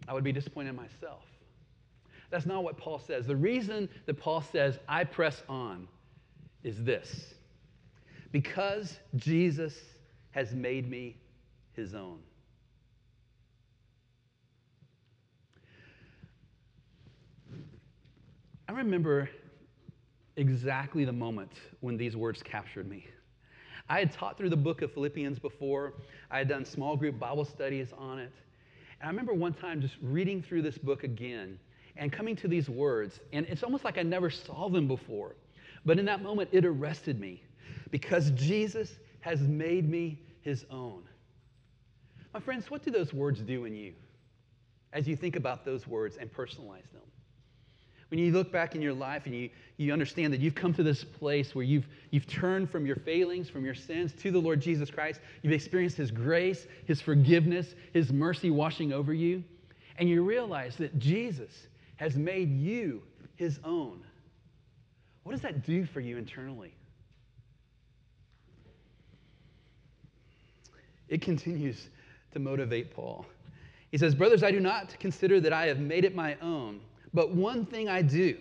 I 0.09 0.13
would 0.13 0.25
be 0.25 0.33
disappointed 0.33 0.71
in 0.71 0.75
myself. 0.75 1.23
That's 2.31 2.45
not 2.45 2.65
what 2.65 2.77
Paul 2.77 2.99
says. 2.99 3.27
The 3.27 3.35
reason 3.35 3.87
that 4.07 4.15
Paul 4.15 4.41
says, 4.41 4.77
I 4.89 5.05
press 5.05 5.41
on, 5.47 5.87
is 6.65 6.83
this 6.83 7.33
because 8.33 8.99
Jesus 9.15 9.79
has 10.31 10.53
made 10.53 10.89
me 10.89 11.15
his 11.71 11.95
own. 11.95 12.19
Remember 18.77 19.29
exactly 20.37 21.05
the 21.05 21.13
moment 21.13 21.51
when 21.79 21.97
these 21.97 22.15
words 22.15 22.43
captured 22.43 22.89
me. 22.89 23.07
I 23.87 23.99
had 23.99 24.11
taught 24.11 24.37
through 24.37 24.49
the 24.49 24.57
book 24.57 24.81
of 24.81 24.91
Philippians 24.93 25.39
before, 25.39 25.93
I 26.31 26.39
had 26.39 26.47
done 26.47 26.65
small 26.65 26.97
group 26.97 27.19
Bible 27.19 27.45
studies 27.45 27.93
on 27.97 28.19
it. 28.19 28.31
And 28.99 29.07
I 29.07 29.07
remember 29.07 29.33
one 29.33 29.53
time 29.53 29.81
just 29.81 29.95
reading 30.01 30.41
through 30.41 30.63
this 30.63 30.77
book 30.77 31.03
again 31.03 31.59
and 31.97 32.11
coming 32.11 32.35
to 32.37 32.47
these 32.47 32.69
words, 32.69 33.19
and 33.31 33.45
it's 33.47 33.63
almost 33.63 33.85
like 33.85 33.97
I 33.97 34.03
never 34.03 34.29
saw 34.29 34.69
them 34.69 34.87
before. 34.87 35.35
But 35.85 35.99
in 35.99 36.05
that 36.05 36.21
moment, 36.21 36.49
it 36.51 36.65
arrested 36.65 37.19
me 37.19 37.43
because 37.91 38.31
Jesus 38.31 38.97
has 39.21 39.41
made 39.41 39.89
me 39.89 40.19
his 40.41 40.65
own. 40.69 41.03
My 42.33 42.39
friends, 42.39 42.69
what 42.69 42.83
do 42.83 42.91
those 42.91 43.13
words 43.13 43.39
do 43.41 43.65
in 43.65 43.75
you 43.75 43.93
as 44.93 45.07
you 45.07 45.15
think 45.15 45.35
about 45.35 45.63
those 45.63 45.87
words 45.87 46.17
and 46.17 46.31
personalize 46.33 46.91
them? 46.91 47.01
When 48.15 48.23
you 48.23 48.31
look 48.31 48.49
back 48.49 48.75
in 48.75 48.81
your 48.81 48.93
life 48.93 49.25
and 49.25 49.35
you, 49.35 49.49
you 49.75 49.91
understand 49.91 50.31
that 50.31 50.39
you've 50.39 50.55
come 50.55 50.73
to 50.75 50.83
this 50.83 51.03
place 51.03 51.53
where 51.53 51.65
you've, 51.65 51.85
you've 52.11 52.25
turned 52.25 52.69
from 52.69 52.85
your 52.85 52.95
failings, 52.95 53.49
from 53.49 53.65
your 53.65 53.75
sins 53.75 54.13
to 54.21 54.31
the 54.31 54.39
Lord 54.39 54.61
Jesus 54.61 54.89
Christ, 54.89 55.19
you've 55.41 55.51
experienced 55.51 55.97
His 55.97 56.11
grace, 56.11 56.65
His 56.85 57.01
forgiveness, 57.01 57.75
His 57.91 58.13
mercy 58.13 58.51
washing 58.51 58.93
over 58.93 59.13
you, 59.13 59.43
and 59.97 60.07
you 60.07 60.23
realize 60.23 60.77
that 60.77 60.97
Jesus 60.97 61.67
has 61.97 62.15
made 62.15 62.57
you 62.57 63.03
His 63.35 63.59
own. 63.65 64.01
What 65.23 65.33
does 65.33 65.41
that 65.41 65.65
do 65.65 65.85
for 65.85 65.99
you 65.99 66.15
internally? 66.15 66.73
It 71.09 71.19
continues 71.21 71.89
to 72.31 72.39
motivate 72.39 72.95
Paul. 72.95 73.25
He 73.91 73.97
says, 73.97 74.15
Brothers, 74.15 74.41
I 74.41 74.51
do 74.51 74.61
not 74.61 74.97
consider 75.01 75.41
that 75.41 75.51
I 75.51 75.65
have 75.65 75.79
made 75.79 76.05
it 76.05 76.15
my 76.15 76.37
own. 76.41 76.79
But 77.15 77.31
one 77.31 77.65
thing 77.65 77.89
I 77.89 78.03
do, 78.03 78.37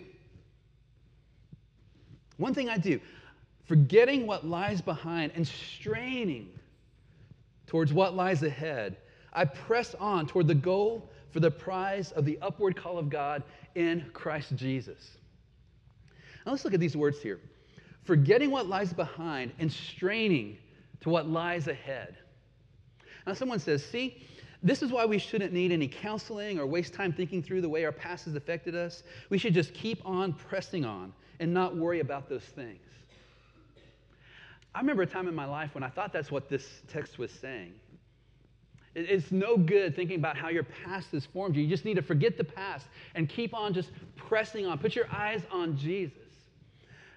One 2.37 2.53
thing 2.53 2.69
I 2.69 2.77
do, 2.77 2.99
forgetting 3.63 4.27
what 4.27 4.45
lies 4.45 4.81
behind 4.81 5.31
and 5.35 5.47
straining 5.47 6.49
towards 7.67 7.93
what 7.93 8.15
lies 8.15 8.43
ahead, 8.43 8.97
I 9.33 9.45
press 9.45 9.95
on 9.95 10.27
toward 10.27 10.47
the 10.47 10.55
goal 10.55 11.09
for 11.31 11.39
the 11.39 11.51
prize 11.51 12.11
of 12.11 12.25
the 12.25 12.37
upward 12.41 12.75
call 12.75 12.97
of 12.97 13.09
God 13.09 13.43
in 13.75 14.05
Christ 14.13 14.55
Jesus. 14.55 15.17
Now 16.45 16.51
let's 16.51 16.63
look 16.63 16.73
at 16.73 16.79
these 16.79 16.95
words 16.95 17.21
here. 17.21 17.39
Forgetting 18.03 18.51
what 18.51 18.67
lies 18.67 18.93
behind 18.93 19.51
and 19.59 19.71
straining 19.71 20.57
to 21.01 21.09
what 21.09 21.27
lies 21.27 21.67
ahead. 21.67 22.17
Now, 23.25 23.33
someone 23.33 23.59
says, 23.59 23.83
see, 23.83 24.23
this 24.65 24.81
is 24.81 24.91
why 24.91 25.05
we 25.05 25.17
shouldn't 25.17 25.53
need 25.53 25.71
any 25.71 25.87
counseling 25.87 26.59
or 26.59 26.65
waste 26.65 26.93
time 26.93 27.13
thinking 27.13 27.41
through 27.41 27.61
the 27.61 27.69
way 27.69 27.85
our 27.85 27.91
past 27.91 28.25
has 28.25 28.35
affected 28.35 28.75
us. 28.75 29.03
We 29.29 29.37
should 29.37 29.53
just 29.53 29.73
keep 29.73 30.05
on 30.05 30.33
pressing 30.33 30.83
on 30.83 31.13
and 31.39 31.53
not 31.53 31.77
worry 31.77 32.01
about 32.01 32.27
those 32.27 32.43
things. 32.43 32.79
I 34.73 34.79
remember 34.79 35.03
a 35.03 35.07
time 35.07 35.27
in 35.27 35.35
my 35.35 35.45
life 35.45 35.73
when 35.73 35.83
I 35.83 35.89
thought 35.89 36.11
that's 36.11 36.31
what 36.31 36.49
this 36.49 36.81
text 36.89 37.17
was 37.17 37.31
saying. 37.31 37.73
It's 38.95 39.31
no 39.31 39.55
good 39.55 39.95
thinking 39.95 40.17
about 40.17 40.35
how 40.35 40.49
your 40.49 40.63
past 40.63 41.11
has 41.11 41.25
formed 41.25 41.55
you. 41.55 41.63
You 41.63 41.69
just 41.69 41.85
need 41.85 41.95
to 41.95 42.01
forget 42.01 42.37
the 42.37 42.43
past 42.43 42.87
and 43.13 43.29
keep 43.29 43.53
on 43.53 43.73
just 43.73 43.91
pressing 44.15 44.65
on. 44.65 44.77
Put 44.79 44.95
your 44.95 45.07
eyes 45.11 45.41
on 45.51 45.77
Jesus. 45.77 46.17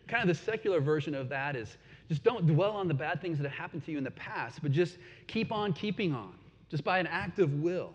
Kind 0.07 0.29
of 0.29 0.37
the 0.37 0.45
secular 0.45 0.81
version 0.81 1.15
of 1.15 1.29
that 1.29 1.57
is 1.57 1.77
just 2.09 2.25
don't 2.25 2.47
dwell 2.47 2.73
on 2.73 2.89
the 2.89 2.95
bad 2.95 3.23
things 3.23 3.39
that 3.39 3.49
have 3.49 3.59
happened 3.59 3.85
to 3.87 3.93
you 3.93 3.99
in 3.99 4.05
the 4.05 4.11
past, 4.11 4.61
but 4.61 4.73
just 4.73 4.99
keep 5.27 5.53
on 5.53 5.73
keeping 5.73 6.15
on, 6.15 6.35
just 6.71 6.85
by 6.85 6.99
an 6.99 7.07
act 7.07 7.39
of 7.39 7.55
will. 7.55 7.95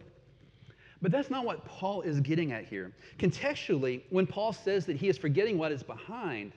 But 1.02 1.12
that's 1.12 1.30
not 1.30 1.46
what 1.46 1.66
Paul 1.66 2.02
is 2.02 2.22
getting 2.22 2.54
at 2.54 2.66
here. 2.66 2.94
Contextually, 3.20 4.04
when 4.10 4.26
Paul 4.26 4.54
says 4.54 4.86
that 4.86 4.96
he 4.96 5.10
is 5.10 5.18
forgetting 5.18 5.58
what 5.58 5.72
is 5.72 5.84
behind, 5.84 6.54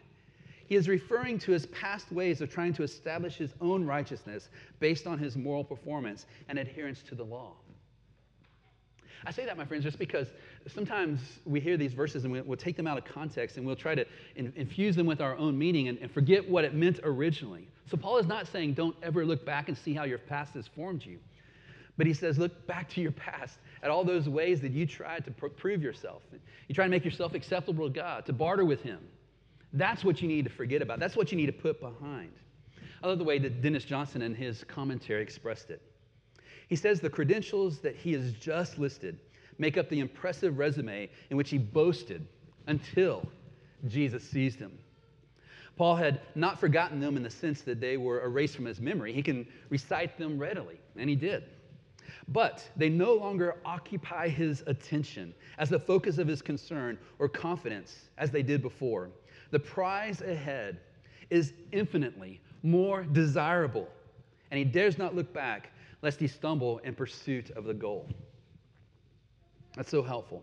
he 0.68 0.76
is 0.76 0.88
referring 0.88 1.38
to 1.40 1.52
his 1.52 1.66
past 1.66 2.11
ways 2.12 2.40
of 2.40 2.50
trying 2.50 2.73
to 2.75 2.82
establish 2.82 3.37
his 3.37 3.54
own 3.61 3.85
righteousness 3.85 4.49
based 4.78 5.06
on 5.06 5.18
his 5.18 5.37
moral 5.37 5.64
performance 5.64 6.26
and 6.49 6.58
adherence 6.58 7.02
to 7.08 7.14
the 7.14 7.25
law. 7.25 7.54
I 9.25 9.32
say 9.32 9.44
that, 9.46 9.56
my 9.56 9.64
friends, 9.64 9.82
just 9.82 9.99
because 9.99 10.28
sometimes 10.73 11.20
we 11.44 11.58
hear 11.58 11.76
these 11.76 11.92
verses 11.92 12.25
and 12.25 12.32
we'll 12.46 12.56
take 12.56 12.76
them 12.76 12.87
out 12.87 12.99
of 12.99 13.04
context 13.04 13.56
and 13.56 13.66
we'll 13.66 13.75
try 13.75 13.96
to 13.96 14.04
in, 14.37 14.52
infuse 14.54 14.94
them 14.94 15.06
with 15.06 15.20
our 15.20 15.37
own 15.37 15.58
meaning 15.58 15.88
and, 15.88 15.99
and 15.99 16.11
forget 16.11 16.49
what 16.49 16.64
it 16.64 16.75
meant 16.75 17.00
originally. 17.02 17.66
So, 17.90 17.96
Paul 17.96 18.18
is 18.18 18.26
not 18.26 18.46
saying 18.46 18.75
don't 18.75 18.96
ever 19.02 19.25
look 19.25 19.44
back 19.44 19.68
and 19.68 19.76
see 19.76 19.94
how 19.94 20.04
your 20.04 20.18
past 20.18 20.54
has 20.54 20.68
formed 20.68 21.04
you. 21.04 21.18
But 21.96 22.06
he 22.06 22.12
says, 22.12 22.38
look 22.38 22.66
back 22.66 22.88
to 22.90 23.00
your 23.00 23.12
past 23.12 23.58
at 23.82 23.90
all 23.90 24.04
those 24.04 24.28
ways 24.28 24.60
that 24.60 24.72
you 24.72 24.86
tried 24.86 25.24
to 25.24 25.30
pr- 25.30 25.48
prove 25.48 25.82
yourself. 25.82 26.22
You 26.68 26.74
try 26.74 26.84
to 26.84 26.90
make 26.90 27.04
yourself 27.04 27.34
acceptable 27.34 27.88
to 27.88 27.94
God, 27.94 28.26
to 28.26 28.32
barter 28.32 28.64
with 28.64 28.82
Him. 28.82 28.98
That's 29.72 30.04
what 30.04 30.20
you 30.20 30.28
need 30.28 30.44
to 30.44 30.50
forget 30.50 30.82
about. 30.82 30.98
That's 30.98 31.16
what 31.16 31.32
you 31.32 31.36
need 31.36 31.46
to 31.46 31.52
put 31.52 31.80
behind. 31.80 32.32
I 33.02 33.08
love 33.08 33.18
the 33.18 33.24
way 33.24 33.38
that 33.38 33.62
Dennis 33.62 33.84
Johnson 33.84 34.22
in 34.22 34.34
his 34.34 34.64
commentary 34.64 35.22
expressed 35.22 35.70
it. 35.70 35.82
He 36.68 36.76
says 36.76 37.00
the 37.00 37.10
credentials 37.10 37.78
that 37.80 37.94
he 37.94 38.12
has 38.12 38.32
just 38.32 38.78
listed 38.78 39.18
make 39.58 39.76
up 39.76 39.88
the 39.88 40.00
impressive 40.00 40.58
resume 40.58 41.08
in 41.30 41.36
which 41.36 41.50
he 41.50 41.58
boasted 41.58 42.26
until 42.66 43.26
Jesus 43.86 44.28
seized 44.28 44.58
him. 44.58 44.76
Paul 45.76 45.96
had 45.96 46.20
not 46.34 46.58
forgotten 46.58 47.00
them 47.00 47.16
in 47.16 47.22
the 47.22 47.30
sense 47.30 47.60
that 47.62 47.80
they 47.80 47.96
were 47.96 48.24
erased 48.24 48.56
from 48.56 48.64
his 48.64 48.80
memory. 48.80 49.12
He 49.12 49.22
can 49.22 49.46
recite 49.68 50.18
them 50.18 50.38
readily, 50.38 50.80
and 50.96 51.08
he 51.08 51.16
did. 51.16 51.44
But 52.28 52.68
they 52.76 52.88
no 52.88 53.14
longer 53.14 53.56
occupy 53.64 54.28
his 54.28 54.62
attention 54.66 55.34
as 55.58 55.68
the 55.68 55.78
focus 55.78 56.18
of 56.18 56.28
his 56.28 56.42
concern 56.42 56.98
or 57.18 57.28
confidence 57.28 58.08
as 58.18 58.30
they 58.30 58.42
did 58.42 58.62
before. 58.62 59.10
The 59.50 59.58
prize 59.58 60.20
ahead 60.22 60.80
is 61.30 61.52
infinitely 61.72 62.40
more 62.62 63.04
desirable, 63.04 63.88
and 64.50 64.58
he 64.58 64.64
dares 64.64 64.98
not 64.98 65.14
look 65.14 65.32
back 65.32 65.70
lest 66.02 66.20
he 66.20 66.26
stumble 66.26 66.78
in 66.78 66.94
pursuit 66.94 67.50
of 67.50 67.64
the 67.64 67.75
goal. 67.75 68.08
That's 69.76 69.90
so 69.90 70.02
helpful. 70.02 70.42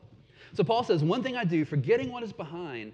So 0.54 0.64
Paul 0.64 0.84
says, 0.84 1.04
One 1.04 1.24
thing 1.24 1.36
I 1.36 1.44
do, 1.44 1.66
forgetting 1.66 2.12
what 2.12 2.24
is 2.24 2.34
behind, 2.34 2.94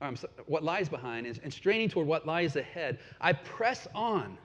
um, 0.00 0.16
what 0.46 0.62
lies 0.62 0.88
behind, 0.88 1.26
and 1.26 1.52
straining 1.52 1.88
toward 1.88 2.06
what 2.06 2.26
lies 2.26 2.56
ahead, 2.56 2.98
I 3.20 3.32
press 3.32 3.86
on 3.94 4.38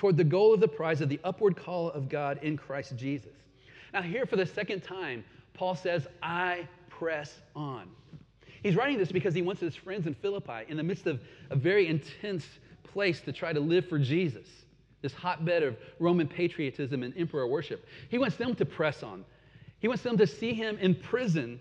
toward 0.00 0.16
the 0.16 0.24
goal 0.24 0.54
of 0.54 0.60
the 0.60 0.66
prize 0.66 1.02
of 1.02 1.10
the 1.10 1.20
upward 1.24 1.54
call 1.54 1.90
of 1.90 2.08
God 2.08 2.38
in 2.40 2.56
Christ 2.56 2.96
Jesus. 2.96 3.34
Now, 3.92 4.00
here 4.00 4.24
for 4.24 4.36
the 4.36 4.46
second 4.46 4.82
time, 4.82 5.22
Paul 5.52 5.74
says, 5.74 6.06
I 6.22 6.66
press 6.88 7.42
on. 7.54 7.86
He's 8.62 8.76
writing 8.76 8.96
this 8.96 9.12
because 9.12 9.34
he 9.34 9.42
wants 9.42 9.60
his 9.60 9.76
friends 9.76 10.06
in 10.06 10.14
Philippi, 10.14 10.64
in 10.68 10.78
the 10.78 10.82
midst 10.82 11.06
of 11.06 11.20
a 11.50 11.54
very 11.54 11.86
intense 11.86 12.46
place 12.82 13.20
to 13.20 13.32
try 13.32 13.52
to 13.52 13.60
live 13.60 13.90
for 13.90 13.98
Jesus, 13.98 14.48
this 15.02 15.12
hotbed 15.12 15.62
of 15.62 15.76
Roman 15.98 16.26
patriotism 16.26 17.02
and 17.02 17.14
emperor 17.14 17.46
worship. 17.46 17.84
He 18.08 18.16
wants 18.16 18.36
them 18.36 18.54
to 18.54 18.64
press 18.64 19.02
on. 19.02 19.22
He 19.80 19.88
wants 19.88 20.02
them 20.02 20.16
to 20.16 20.26
see 20.26 20.54
him 20.54 20.78
in 20.78 20.94
prison 20.94 21.60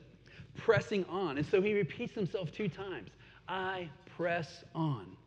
pressing 0.56 1.04
on. 1.10 1.38
And 1.38 1.46
so 1.46 1.62
he 1.62 1.74
repeats 1.74 2.14
himself 2.14 2.54
two 2.54 2.70
times 2.70 3.10
I 3.50 3.90
press 4.16 4.64
on. 4.74 5.18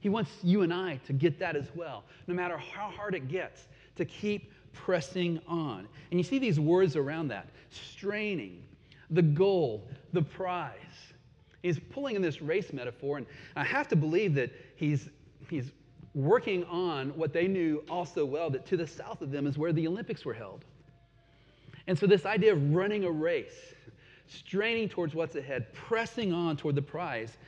He 0.00 0.08
wants 0.08 0.30
you 0.42 0.62
and 0.62 0.72
I 0.72 1.00
to 1.06 1.12
get 1.12 1.38
that 1.40 1.56
as 1.56 1.66
well, 1.74 2.04
no 2.26 2.34
matter 2.34 2.56
how 2.56 2.90
hard 2.90 3.14
it 3.14 3.28
gets, 3.28 3.66
to 3.96 4.04
keep 4.04 4.52
pressing 4.72 5.40
on. 5.48 5.88
And 6.10 6.20
you 6.20 6.24
see 6.24 6.38
these 6.38 6.60
words 6.60 6.96
around 6.96 7.28
that 7.28 7.48
straining, 7.70 8.62
the 9.10 9.22
goal, 9.22 9.88
the 10.12 10.22
prize. 10.22 10.72
He's 11.62 11.78
pulling 11.78 12.16
in 12.16 12.22
this 12.22 12.40
race 12.40 12.72
metaphor, 12.72 13.18
and 13.18 13.26
I 13.56 13.64
have 13.64 13.88
to 13.88 13.96
believe 13.96 14.34
that 14.34 14.52
he's, 14.76 15.08
he's 15.50 15.72
working 16.14 16.64
on 16.64 17.10
what 17.10 17.32
they 17.32 17.48
knew 17.48 17.84
also 17.88 18.24
well 18.24 18.50
that 18.50 18.66
to 18.66 18.76
the 18.76 18.86
south 18.86 19.20
of 19.22 19.30
them 19.30 19.46
is 19.46 19.58
where 19.58 19.72
the 19.72 19.86
Olympics 19.86 20.24
were 20.24 20.34
held. 20.34 20.64
And 21.86 21.98
so, 21.98 22.06
this 22.06 22.26
idea 22.26 22.52
of 22.52 22.74
running 22.74 23.04
a 23.04 23.10
race, 23.10 23.74
straining 24.26 24.88
towards 24.88 25.14
what's 25.14 25.36
ahead, 25.36 25.72
pressing 25.72 26.32
on 26.32 26.56
toward 26.56 26.74
the 26.74 26.82
prize, 26.82 27.38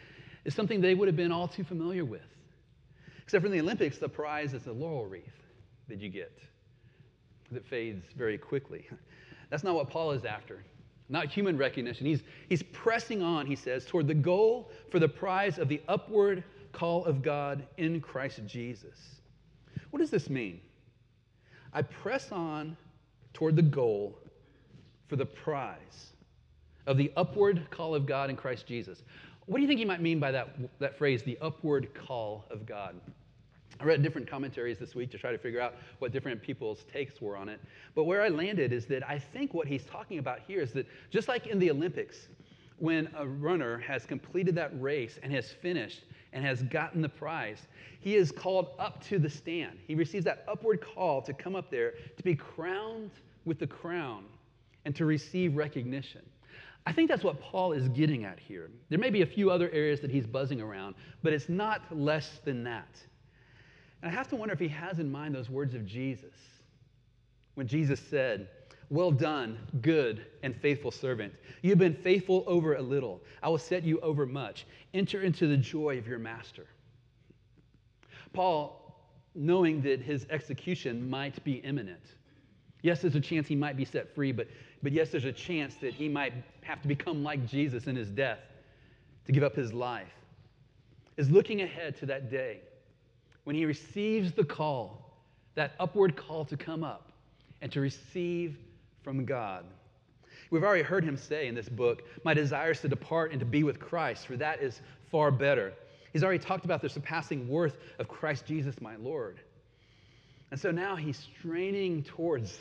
is 0.45 0.55
something 0.55 0.81
they 0.81 0.95
would 0.95 1.09
have 1.09 1.17
been 1.17 1.31
all 1.31 1.47
too 1.47 1.63
familiar 1.63 2.05
with. 2.05 2.23
Except 3.31 3.43
for 3.43 3.47
in 3.47 3.53
the 3.53 3.61
Olympics, 3.61 3.97
the 3.97 4.09
prize 4.09 4.55
is 4.55 4.67
a 4.67 4.73
laurel 4.73 5.07
wreath 5.07 5.23
that 5.87 6.01
you 6.01 6.09
get 6.09 6.37
that 7.53 7.65
fades 7.65 8.05
very 8.17 8.37
quickly. 8.37 8.89
That's 9.51 9.63
not 9.63 9.77
what 9.77 9.89
Paul 9.89 10.11
is 10.11 10.25
after 10.25 10.65
not 11.09 11.29
human 11.29 11.57
recognition. 11.57 12.07
He's, 12.07 12.25
he's 12.49 12.65
pressing 12.65 13.23
on, 13.23 13.47
he 13.47 13.55
says, 13.55 13.85
toward 13.85 14.09
the 14.09 14.15
goal 14.15 14.73
for 14.91 14.99
the 14.99 15.09
prize 15.09 15.59
of 15.59 15.69
the 15.69 15.81
upward 15.87 16.43
call 16.73 17.05
of 17.05 17.23
God 17.23 17.65
in 17.77 18.01
Christ 18.01 18.41
Jesus. 18.47 19.21
What 19.91 20.01
does 20.01 20.11
this 20.11 20.29
mean? 20.29 20.61
I 21.73 21.83
press 21.83 22.33
on 22.33 22.77
toward 23.33 23.55
the 23.55 23.63
goal 23.63 24.19
for 25.07 25.15
the 25.15 25.27
prize 25.27 26.15
of 26.89 26.97
the 26.97 27.13
upward 27.17 27.65
call 27.71 27.95
of 27.95 28.07
God 28.07 28.29
in 28.29 28.35
Christ 28.35 28.67
Jesus. 28.67 29.05
What 29.47 29.59
do 29.59 29.63
you 29.63 29.69
think 29.69 29.79
he 29.79 29.87
might 29.87 30.01
mean 30.01 30.19
by 30.19 30.33
that, 30.33 30.57
that 30.81 30.99
phrase, 30.99 31.23
the 31.23 31.39
upward 31.41 31.95
call 31.95 32.45
of 32.51 32.67
God? 32.67 32.97
I 33.81 33.85
read 33.85 34.03
different 34.03 34.29
commentaries 34.29 34.79
this 34.79 34.95
week 34.95 35.11
to 35.13 35.19
try 35.19 35.33
to 35.33 35.39
figure 35.39 35.61
out 35.61 35.75
what 36.01 36.13
different 36.13 36.43
people's 36.43 36.85
takes 36.93 37.21
were 37.21 37.37
on 37.37 37.49
it. 37.49 37.61
But 37.95 38.05
where 38.05 38.21
I 38.21 38.29
landed 38.29 38.73
is 38.73 38.85
that 38.87 39.09
I 39.09 39.19
think 39.19 39.55
what 39.55 39.67
he's 39.67 39.85
talking 39.85 40.19
about 40.19 40.41
here 40.47 40.61
is 40.61 40.73
that 40.73 40.87
just 41.11 41.29
like 41.29 41.47
in 41.47 41.59
the 41.59 41.71
Olympics, 41.71 42.29
when 42.79 43.09
a 43.17 43.27
runner 43.27 43.79
has 43.79 44.05
completed 44.05 44.55
that 44.57 44.71
race 44.81 45.19
and 45.23 45.33
has 45.33 45.51
finished 45.51 46.03
and 46.35 46.45
has 46.45 46.63
gotten 46.65 47.01
the 47.01 47.09
prize, 47.09 47.69
he 48.01 48.17
is 48.17 48.31
called 48.31 48.69
up 48.79 49.03
to 49.05 49.19
the 49.19 49.31
stand. 49.31 49.79
He 49.87 49.95
receives 49.95 50.27
that 50.27 50.45
upward 50.47 50.83
call 50.83 51.23
to 51.23 51.33
come 51.33 51.57
up 51.57 51.71
there 51.71 51.95
to 52.17 52.23
be 52.23 52.35
crowned 52.35 53.11
with 53.47 53.59
the 53.59 53.67
crown 53.67 54.25
and 54.85 54.95
to 54.97 55.07
receive 55.07 55.57
recognition. 55.57 56.23
I 56.87 56.93
think 56.93 57.09
that's 57.09 57.25
what 57.25 57.41
Paul 57.41 57.73
is 57.73 57.89
getting 57.89 58.25
at 58.25 58.39
here. 58.39 58.71
There 58.89 58.99
may 58.99 59.11
be 59.11 59.23
a 59.23 59.27
few 59.27 59.51
other 59.51 59.71
areas 59.71 60.01
that 60.01 60.11
he's 60.11 60.27
buzzing 60.27 60.61
around, 60.61 60.95
but 61.23 61.33
it's 61.33 61.49
not 61.49 61.83
less 61.91 62.41
than 62.45 62.65
that. 62.65 62.89
And 64.03 64.11
I 64.11 64.15
have 64.15 64.29
to 64.29 64.37
wonder 64.37 64.53
if 64.53 64.61
he 64.61 64.69
has 64.69 64.99
in 64.99 65.11
mind 65.11 65.35
those 65.35 65.51
words 65.51 65.75
of 65.75 65.85
Jesus 65.85 66.35
when 67.55 67.67
Jesus 67.67 68.01
said, 68.01 68.49
Well 68.89 69.11
done, 69.11 69.59
good 69.83 70.25
and 70.43 70.57
faithful 70.57 70.91
servant. 70.91 71.35
You've 71.63 71.79
been 71.79 71.95
faithful 71.95 72.45
over 72.47 72.77
a 72.77 72.83
little. 72.83 73.21
I 73.43 73.49
will 73.49 73.59
set 73.59 73.83
you 73.83 74.01
over 74.01 74.25
much. 74.25 74.67
Enter 74.95 75.23
into 75.23 75.47
the 75.47 75.57
joy 75.57 75.99
of 75.99 76.07
your 76.07 76.19
master. 76.19 76.67
Paul, 78.33 78.97
knowing 79.35 79.83
that 79.83 80.01
his 80.01 80.27
execution 80.31 81.09
might 81.09 81.43
be 81.45 81.55
imminent, 81.55 82.03
yes, 82.83 83.03
there's 83.03 83.17
a 83.17 83.21
chance 83.21 83.47
he 83.47 83.57
might 83.57 83.77
be 83.77 83.85
set 83.85 84.15
free, 84.15 84.33
but, 84.33 84.49
but 84.83 84.93
yes, 84.93 85.11
there's 85.11 85.25
a 85.25 85.33
chance 85.33 85.75
that 85.77 85.93
he 85.93 86.09
might 86.09 86.33
have 86.63 86.81
to 86.83 86.89
become 86.89 87.23
like 87.23 87.47
Jesus 87.47 87.87
in 87.87 87.97
his 87.97 88.09
death 88.09 88.39
to 89.27 89.33
give 89.33 89.43
up 89.43 89.55
his 89.55 89.73
life, 89.73 90.15
is 91.17 91.31
looking 91.31 91.63
ahead 91.63 91.97
to 91.99 92.07
that 92.07 92.31
day 92.31 92.61
when 93.45 93.57
he 93.57 93.65
receives 93.65 94.33
the 94.33 94.45
call, 94.45 95.17
that 95.55 95.73
upward 95.81 96.17
call 96.17 96.45
to 96.47 96.57
come 96.57 96.85
up 96.85 97.13
and 97.61 97.71
to 97.73 97.81
receive 97.81 98.57
from 99.03 99.25
God. 99.25 99.65
We've 100.51 100.65
already 100.65 100.83
heard 100.83 101.05
him 101.05 101.17
say 101.17 101.47
in 101.47 101.55
this 101.55 101.69
book, 101.69 102.03
My 102.25 102.35
desire 102.35 102.73
is 102.73 102.81
to 102.81 102.89
depart 102.89 103.31
and 103.31 103.41
to 103.41 103.47
be 103.47 103.63
with 103.63 103.79
Christ, 103.79 104.27
for 104.27 104.37
that 104.37 104.61
is 104.61 104.81
far 105.11 105.31
better. 105.31 105.73
He's 106.13 106.25
already 106.25 106.41
talked 106.41 106.65
about 106.65 106.83
the 106.83 106.89
surpassing 106.89 107.49
worth 107.49 107.77
of 107.99 108.09
Christ 108.09 108.47
Jesus, 108.47 108.81
my 108.81 108.97
Lord. 108.97 109.41
And 110.51 110.59
so 110.59 110.73
now 110.73 110.97
he's 110.97 111.29
straining 111.39 112.03
towards 112.03 112.59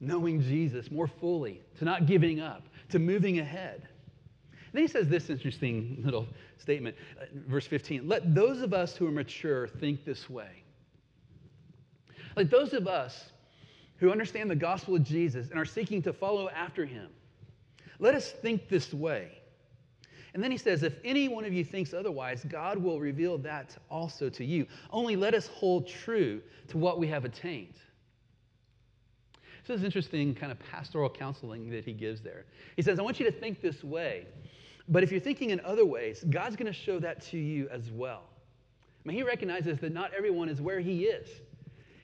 knowing 0.00 0.40
Jesus 0.40 0.90
more 0.90 1.08
fully, 1.08 1.60
to 1.78 1.84
not 1.84 2.06
giving 2.06 2.40
up, 2.40 2.62
to 2.90 2.98
moving 2.98 3.40
ahead. 3.40 3.82
And 4.50 4.74
then 4.74 4.82
he 4.82 4.88
says 4.88 5.08
this 5.08 5.28
interesting 5.28 6.00
little 6.04 6.26
statement, 6.62 6.96
uh, 7.20 7.26
verse 7.46 7.66
15 7.66 8.08
Let 8.08 8.34
those 8.34 8.62
of 8.62 8.72
us 8.72 8.96
who 8.96 9.06
are 9.06 9.12
mature 9.12 9.68
think 9.68 10.04
this 10.04 10.30
way. 10.30 10.62
Let 12.36 12.50
those 12.50 12.72
of 12.72 12.88
us 12.88 13.30
who 13.98 14.10
understand 14.10 14.50
the 14.50 14.56
gospel 14.56 14.96
of 14.96 15.04
Jesus 15.04 15.50
and 15.50 15.58
are 15.58 15.66
seeking 15.66 16.00
to 16.02 16.12
follow 16.12 16.48
after 16.48 16.86
him, 16.86 17.08
let 17.98 18.14
us 18.14 18.30
think 18.30 18.68
this 18.68 18.94
way. 18.94 19.42
And 20.34 20.42
then 20.42 20.50
he 20.50 20.56
says, 20.56 20.82
If 20.82 20.94
any 21.04 21.28
one 21.28 21.44
of 21.44 21.52
you 21.52 21.64
thinks 21.64 21.92
otherwise, 21.92 22.44
God 22.48 22.78
will 22.78 23.00
reveal 23.00 23.36
that 23.38 23.76
also 23.90 24.30
to 24.30 24.44
you. 24.44 24.66
Only 24.90 25.14
let 25.14 25.34
us 25.34 25.46
hold 25.48 25.86
true 25.86 26.40
to 26.68 26.78
what 26.78 26.98
we 26.98 27.06
have 27.08 27.24
attained. 27.24 27.74
So 29.64 29.74
this 29.74 29.80
is 29.80 29.84
interesting 29.84 30.34
kind 30.34 30.50
of 30.50 30.58
pastoral 30.58 31.08
counseling 31.08 31.70
that 31.70 31.84
he 31.84 31.92
gives 31.92 32.20
there. 32.20 32.46
He 32.74 32.82
says, 32.82 32.98
I 32.98 33.02
want 33.02 33.20
you 33.20 33.26
to 33.26 33.32
think 33.32 33.60
this 33.60 33.84
way, 33.84 34.26
but 34.92 35.02
if 35.02 35.10
you're 35.10 35.20
thinking 35.20 35.50
in 35.50 35.60
other 35.60 35.86
ways, 35.86 36.22
God's 36.28 36.54
going 36.54 36.70
to 36.70 36.78
show 36.78 37.00
that 37.00 37.22
to 37.28 37.38
you 37.38 37.66
as 37.70 37.90
well. 37.90 38.24
I 39.02 39.08
mean, 39.08 39.16
he 39.16 39.22
recognizes 39.22 39.78
that 39.78 39.92
not 39.92 40.12
everyone 40.16 40.50
is 40.50 40.60
where 40.60 40.80
he 40.80 41.04
is. 41.04 41.28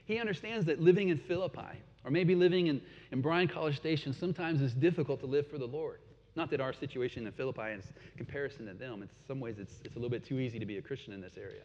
He 0.06 0.18
understands 0.18 0.64
that 0.66 0.80
living 0.80 1.10
in 1.10 1.18
Philippi, 1.18 1.78
or 2.02 2.10
maybe 2.10 2.34
living 2.34 2.68
in, 2.68 2.80
in 3.12 3.20
Bryan 3.20 3.46
College 3.46 3.76
Station, 3.76 4.14
sometimes 4.14 4.62
is 4.62 4.72
difficult 4.72 5.20
to 5.20 5.26
live 5.26 5.46
for 5.46 5.58
the 5.58 5.66
Lord. 5.66 6.00
Not 6.34 6.50
that 6.50 6.62
our 6.62 6.72
situation 6.72 7.26
in 7.26 7.32
Philippi 7.32 7.72
is 7.78 7.84
comparison 8.16 8.66
to 8.66 8.72
them. 8.72 9.02
In 9.02 9.10
some 9.26 9.38
ways, 9.38 9.56
it's, 9.58 9.74
it's 9.84 9.96
a 9.96 9.98
little 9.98 10.10
bit 10.10 10.24
too 10.24 10.38
easy 10.38 10.58
to 10.58 10.66
be 10.66 10.78
a 10.78 10.82
Christian 10.82 11.12
in 11.12 11.20
this 11.20 11.36
area. 11.36 11.62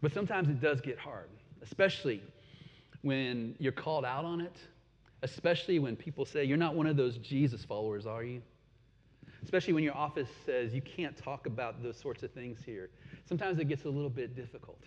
But 0.00 0.14
sometimes 0.14 0.48
it 0.48 0.60
does 0.60 0.80
get 0.80 1.00
hard, 1.00 1.30
especially 1.62 2.22
when 3.02 3.56
you're 3.58 3.72
called 3.72 4.04
out 4.04 4.24
on 4.24 4.40
it, 4.40 4.56
especially 5.22 5.80
when 5.80 5.96
people 5.96 6.24
say, 6.24 6.44
You're 6.44 6.56
not 6.56 6.76
one 6.76 6.86
of 6.86 6.96
those 6.96 7.18
Jesus 7.18 7.64
followers, 7.64 8.06
are 8.06 8.22
you? 8.22 8.40
Especially 9.42 9.72
when 9.72 9.82
your 9.82 9.96
office 9.96 10.28
says 10.44 10.74
you 10.74 10.82
can't 10.82 11.16
talk 11.16 11.46
about 11.46 11.82
those 11.82 11.98
sorts 11.98 12.22
of 12.22 12.30
things 12.32 12.58
here. 12.64 12.90
Sometimes 13.26 13.58
it 13.58 13.68
gets 13.68 13.84
a 13.84 13.90
little 13.90 14.10
bit 14.10 14.36
difficult. 14.36 14.82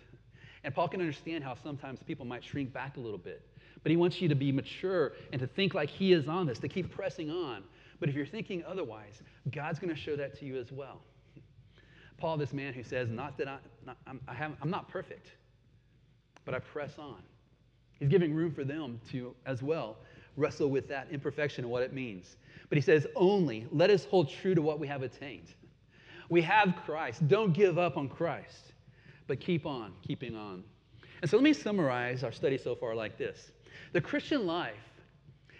And 0.62 0.74
Paul 0.74 0.88
can 0.88 1.00
understand 1.00 1.44
how 1.44 1.54
sometimes 1.54 2.00
people 2.06 2.24
might 2.24 2.42
shrink 2.42 2.72
back 2.72 2.96
a 2.96 3.00
little 3.00 3.18
bit. 3.18 3.42
But 3.82 3.90
he 3.90 3.96
wants 3.96 4.20
you 4.20 4.28
to 4.28 4.34
be 4.34 4.50
mature 4.50 5.12
and 5.32 5.40
to 5.40 5.46
think 5.46 5.74
like 5.74 5.90
he 5.90 6.12
is 6.12 6.26
on 6.26 6.46
this, 6.46 6.58
to 6.60 6.68
keep 6.68 6.90
pressing 6.90 7.30
on, 7.30 7.64
but 8.00 8.08
if 8.08 8.14
you're 8.14 8.26
thinking 8.26 8.64
otherwise, 8.66 9.22
God's 9.50 9.78
going 9.78 9.94
to 9.94 10.00
show 10.00 10.16
that 10.16 10.38
to 10.38 10.44
you 10.44 10.58
as 10.58 10.72
well. 10.72 11.00
Paul, 12.16 12.36
this 12.36 12.52
man 12.52 12.72
who 12.72 12.82
says, 12.82 13.08
Not 13.10 13.36
that 13.38 13.48
I, 13.48 13.58
not, 13.84 13.96
I'm, 14.06 14.20
I 14.28 14.34
I'm 14.60 14.70
not 14.70 14.88
perfect, 14.88 15.28
but 16.44 16.54
I 16.54 16.58
press 16.58 16.98
on. 16.98 17.22
He's 17.98 18.08
giving 18.08 18.34
room 18.34 18.52
for 18.52 18.64
them 18.64 19.00
to, 19.12 19.34
as 19.46 19.62
well, 19.62 19.96
wrestle 20.36 20.68
with 20.68 20.88
that 20.88 21.08
imperfection 21.10 21.64
and 21.64 21.70
what 21.70 21.82
it 21.82 21.92
means. 21.92 22.36
But 22.68 22.76
he 22.76 22.82
says, 22.82 23.06
Only 23.14 23.66
let 23.70 23.90
us 23.90 24.04
hold 24.04 24.30
true 24.30 24.54
to 24.54 24.62
what 24.62 24.78
we 24.78 24.86
have 24.86 25.02
attained. 25.02 25.54
We 26.28 26.42
have 26.42 26.74
Christ. 26.84 27.26
Don't 27.28 27.52
give 27.52 27.78
up 27.78 27.96
on 27.96 28.08
Christ, 28.08 28.72
but 29.26 29.40
keep 29.40 29.66
on, 29.66 29.92
keeping 30.06 30.34
on. 30.34 30.64
And 31.22 31.30
so 31.30 31.36
let 31.36 31.44
me 31.44 31.52
summarize 31.52 32.24
our 32.24 32.32
study 32.32 32.58
so 32.58 32.74
far 32.74 32.94
like 32.94 33.16
this 33.16 33.50
The 33.92 34.00
Christian 34.00 34.46
life 34.46 34.74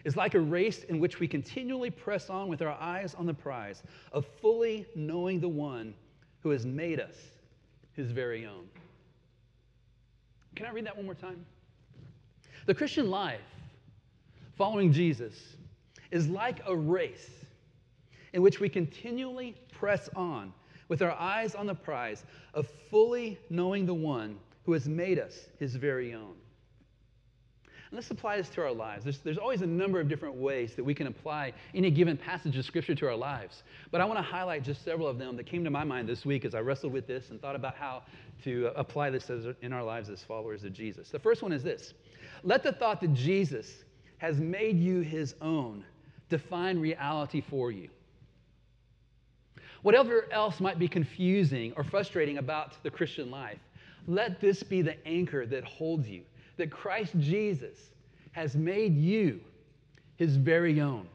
is 0.04 0.16
like 0.16 0.34
a 0.34 0.40
race 0.40 0.84
in 0.84 0.98
which 0.98 1.18
we 1.18 1.26
continually 1.26 1.90
press 1.90 2.28
on 2.28 2.48
with 2.48 2.60
our 2.60 2.76
eyes 2.80 3.14
on 3.14 3.26
the 3.26 3.34
prize 3.34 3.82
of 4.12 4.26
fully 4.40 4.86
knowing 4.94 5.40
the 5.40 5.48
one 5.48 5.94
who 6.42 6.50
has 6.50 6.66
made 6.66 7.00
us 7.00 7.16
his 7.94 8.10
very 8.10 8.46
own. 8.46 8.68
Can 10.54 10.66
I 10.66 10.70
read 10.70 10.86
that 10.86 10.96
one 10.96 11.06
more 11.06 11.14
time? 11.14 11.44
The 12.66 12.74
Christian 12.74 13.10
life, 13.10 13.40
following 14.56 14.92
Jesus, 14.92 15.56
is 16.10 16.28
like 16.28 16.60
a 16.66 16.76
race 16.76 17.30
in 18.32 18.42
which 18.42 18.60
we 18.60 18.68
continually 18.68 19.56
press 19.72 20.08
on 20.14 20.52
with 20.88 21.02
our 21.02 21.12
eyes 21.12 21.54
on 21.54 21.66
the 21.66 21.74
prize 21.74 22.24
of 22.52 22.68
fully 22.90 23.38
knowing 23.50 23.86
the 23.86 23.94
one 23.94 24.38
who 24.64 24.72
has 24.72 24.88
made 24.88 25.18
us 25.18 25.48
his 25.58 25.76
very 25.76 26.14
own. 26.14 26.34
And 27.94 27.98
let's 28.00 28.10
apply 28.10 28.38
this 28.38 28.48
to 28.50 28.62
our 28.62 28.72
lives. 28.72 29.04
There's, 29.04 29.18
there's 29.18 29.38
always 29.38 29.62
a 29.62 29.66
number 29.66 30.00
of 30.00 30.08
different 30.08 30.34
ways 30.34 30.74
that 30.74 30.82
we 30.82 30.94
can 30.94 31.06
apply 31.06 31.52
any 31.74 31.90
given 31.90 32.16
passage 32.16 32.56
of 32.56 32.64
Scripture 32.64 32.94
to 32.94 33.06
our 33.06 33.14
lives. 33.14 33.62
But 33.92 34.00
I 34.00 34.04
want 34.04 34.18
to 34.18 34.22
highlight 34.22 34.64
just 34.64 34.84
several 34.84 35.06
of 35.06 35.16
them 35.16 35.36
that 35.36 35.46
came 35.46 35.62
to 35.62 35.70
my 35.70 35.84
mind 35.84 36.08
this 36.08 36.24
week 36.24 36.44
as 36.44 36.54
I 36.56 36.60
wrestled 36.60 36.92
with 36.92 37.06
this 37.06 37.30
and 37.30 37.40
thought 37.40 37.54
about 37.54 37.76
how 37.76 38.02
to 38.42 38.68
uh, 38.68 38.72
apply 38.74 39.10
this 39.10 39.30
as, 39.30 39.46
in 39.62 39.72
our 39.72 39.84
lives 39.84 40.10
as 40.10 40.24
followers 40.24 40.64
of 40.64 40.72
Jesus. 40.72 41.10
The 41.10 41.20
first 41.20 41.40
one 41.42 41.52
is 41.52 41.62
this 41.62 41.94
Let 42.42 42.64
the 42.64 42.72
thought 42.72 43.00
that 43.00 43.14
Jesus 43.14 43.83
has 44.24 44.40
made 44.40 44.80
you 44.80 45.00
his 45.00 45.34
own 45.42 45.84
define 46.30 46.78
reality 46.78 47.42
for 47.42 47.70
you. 47.70 47.90
Whatever 49.82 50.32
else 50.32 50.60
might 50.60 50.78
be 50.78 50.88
confusing 50.88 51.74
or 51.76 51.84
frustrating 51.84 52.38
about 52.38 52.82
the 52.82 52.90
Christian 52.90 53.30
life, 53.30 53.58
let 54.06 54.40
this 54.40 54.62
be 54.62 54.80
the 54.80 54.96
anchor 55.06 55.44
that 55.44 55.62
holds 55.64 56.08
you 56.08 56.22
that 56.56 56.70
Christ 56.70 57.12
Jesus 57.18 57.76
has 58.32 58.56
made 58.56 58.96
you 58.96 59.42
his 60.16 60.36
very 60.36 60.80
own. 60.80 61.06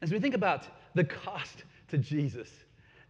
As 0.00 0.12
we 0.12 0.18
think 0.18 0.34
about 0.34 0.66
the 0.94 1.04
cost 1.04 1.64
to 1.88 1.98
Jesus 1.98 2.48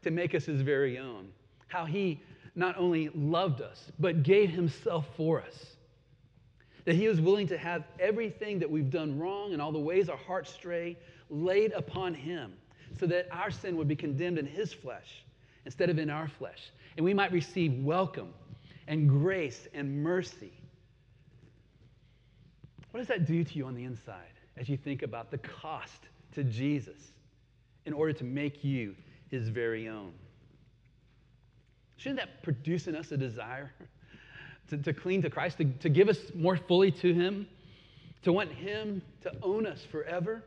to 0.02 0.10
make 0.10 0.34
us 0.34 0.46
his 0.46 0.60
very 0.60 0.98
own, 0.98 1.28
how 1.68 1.84
he 1.84 2.20
not 2.56 2.76
only 2.76 3.10
loved 3.14 3.60
us, 3.60 3.92
but 4.00 4.24
gave 4.24 4.50
himself 4.50 5.06
for 5.16 5.40
us. 5.40 5.71
That 6.85 6.97
he 6.97 7.09
was 7.09 7.21
willing 7.21 7.47
to 7.49 7.59
have 7.59 7.85
everything 8.01 8.59
that 8.59 8.71
we've 8.71 8.90
done 8.90 9.18
wrong 9.18 9.53
and 9.53 9.62
all 9.62 9.73
the 9.73 9.79
ways 9.79 10.09
our 10.09 10.16
hearts 10.16 10.53
stray 10.53 10.97
laid 11.31 11.73
upon 11.73 12.14
him 12.14 12.55
so 12.99 13.07
that 13.07 13.29
our 13.31 13.51
sin 13.51 13.77
would 13.77 13.88
be 13.88 13.97
condemned 13.97 14.38
in 14.38 14.47
his 14.47 14.73
flesh 14.73 15.25
instead 15.64 15.90
of 15.90 15.99
in 15.99 16.11
our 16.11 16.29
flesh. 16.29 16.71
And 16.97 17.05
we 17.05 17.14
might 17.14 17.33
receive 17.33 17.73
welcome 17.85 18.33
and 18.88 19.09
grace 19.09 19.68
and 19.75 20.03
mercy. 20.03 20.53
What 22.90 23.01
does 23.01 23.09
that 23.09 23.27
do 23.27 23.42
to 23.42 23.59
you 23.59 23.64
on 23.66 23.75
the 23.75 23.85
inside 23.85 24.35
as 24.57 24.68
you 24.68 24.77
think 24.77 25.03
about 25.03 25.31
the 25.31 25.38
cost 25.38 26.09
to 26.33 26.45
Jesus 26.45 27.12
in 27.87 27.92
order 27.92 28.12
to 28.12 28.25
make 28.25 28.62
you 28.62 28.95
his 29.31 29.49
very 29.49 29.88
own? 29.88 30.12
Shouldn't 31.97 32.21
that 32.21 32.42
produce 32.42 32.88
in 32.88 32.97
us 32.97 33.12
a 33.12 33.16
desire 33.16 33.73
to, 34.70 34.79
to 34.79 34.92
cling 34.92 35.22
to 35.22 35.31
Christ, 35.31 35.59
to, 35.59 35.64
to 35.64 35.88
give 35.88 36.09
us 36.09 36.18
more 36.35 36.57
fully 36.57 36.90
to 36.90 37.12
him, 37.12 37.46
to 38.22 38.33
want 38.33 38.51
him 38.53 39.03
to 39.22 39.33
own 39.42 39.66
us 39.66 39.83
forever? 39.90 40.42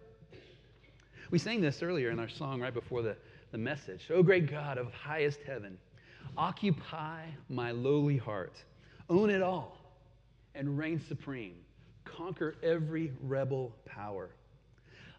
We 1.31 1.39
sang 1.39 1.61
this 1.61 1.81
earlier 1.81 2.11
in 2.11 2.19
our 2.19 2.29
song 2.29 2.61
right 2.61 2.73
before 2.73 3.01
the, 3.01 3.15
the 3.51 3.57
message. 3.57 4.07
Oh, 4.09 4.23
great 4.23 4.49
God 4.49 4.77
of 4.77 4.91
highest 4.93 5.39
heaven, 5.45 5.77
Occupy 6.37 7.21
my 7.49 7.71
lowly 7.71 8.17
heart, 8.17 8.53
own 9.09 9.29
it 9.29 9.41
all, 9.41 9.77
and 10.53 10.77
reign 10.77 10.99
supreme. 11.07 11.55
Conquer 12.03 12.55
every 12.61 13.13
rebel 13.21 13.73
power. 13.85 14.29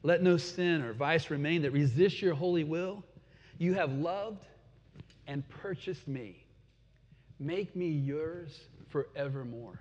Let 0.02 0.22
no 0.22 0.36
sin 0.36 0.82
or 0.82 0.92
vice 0.92 1.30
remain 1.30 1.62
that 1.62 1.72
resists 1.72 2.20
your 2.20 2.34
holy 2.34 2.64
will. 2.64 3.02
You 3.58 3.74
have 3.74 3.92
loved 3.92 4.44
and 5.26 5.48
purchased 5.48 6.06
me. 6.06 6.44
Make 7.38 7.74
me 7.74 7.88
yours 7.88 8.60
forevermore. 8.96 9.78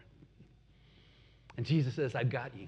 And 1.58 1.66
Jesus 1.66 1.94
says, 1.94 2.16
I've 2.16 2.30
got 2.30 2.52
you. 2.58 2.68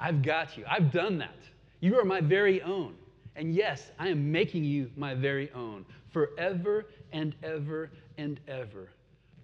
I've 0.00 0.22
got 0.22 0.56
you. 0.56 0.64
I've 0.68 0.90
done 0.90 1.18
that. 1.18 1.36
You 1.80 1.98
are 1.98 2.04
my 2.04 2.20
very 2.20 2.62
own. 2.62 2.94
And 3.36 3.54
yes, 3.54 3.90
I 3.98 4.08
am 4.08 4.32
making 4.32 4.64
you 4.64 4.90
my 4.96 5.14
very 5.14 5.50
own 5.52 5.84
forever 6.12 6.86
and 7.12 7.34
ever 7.42 7.90
and 8.16 8.40
ever, 8.48 8.88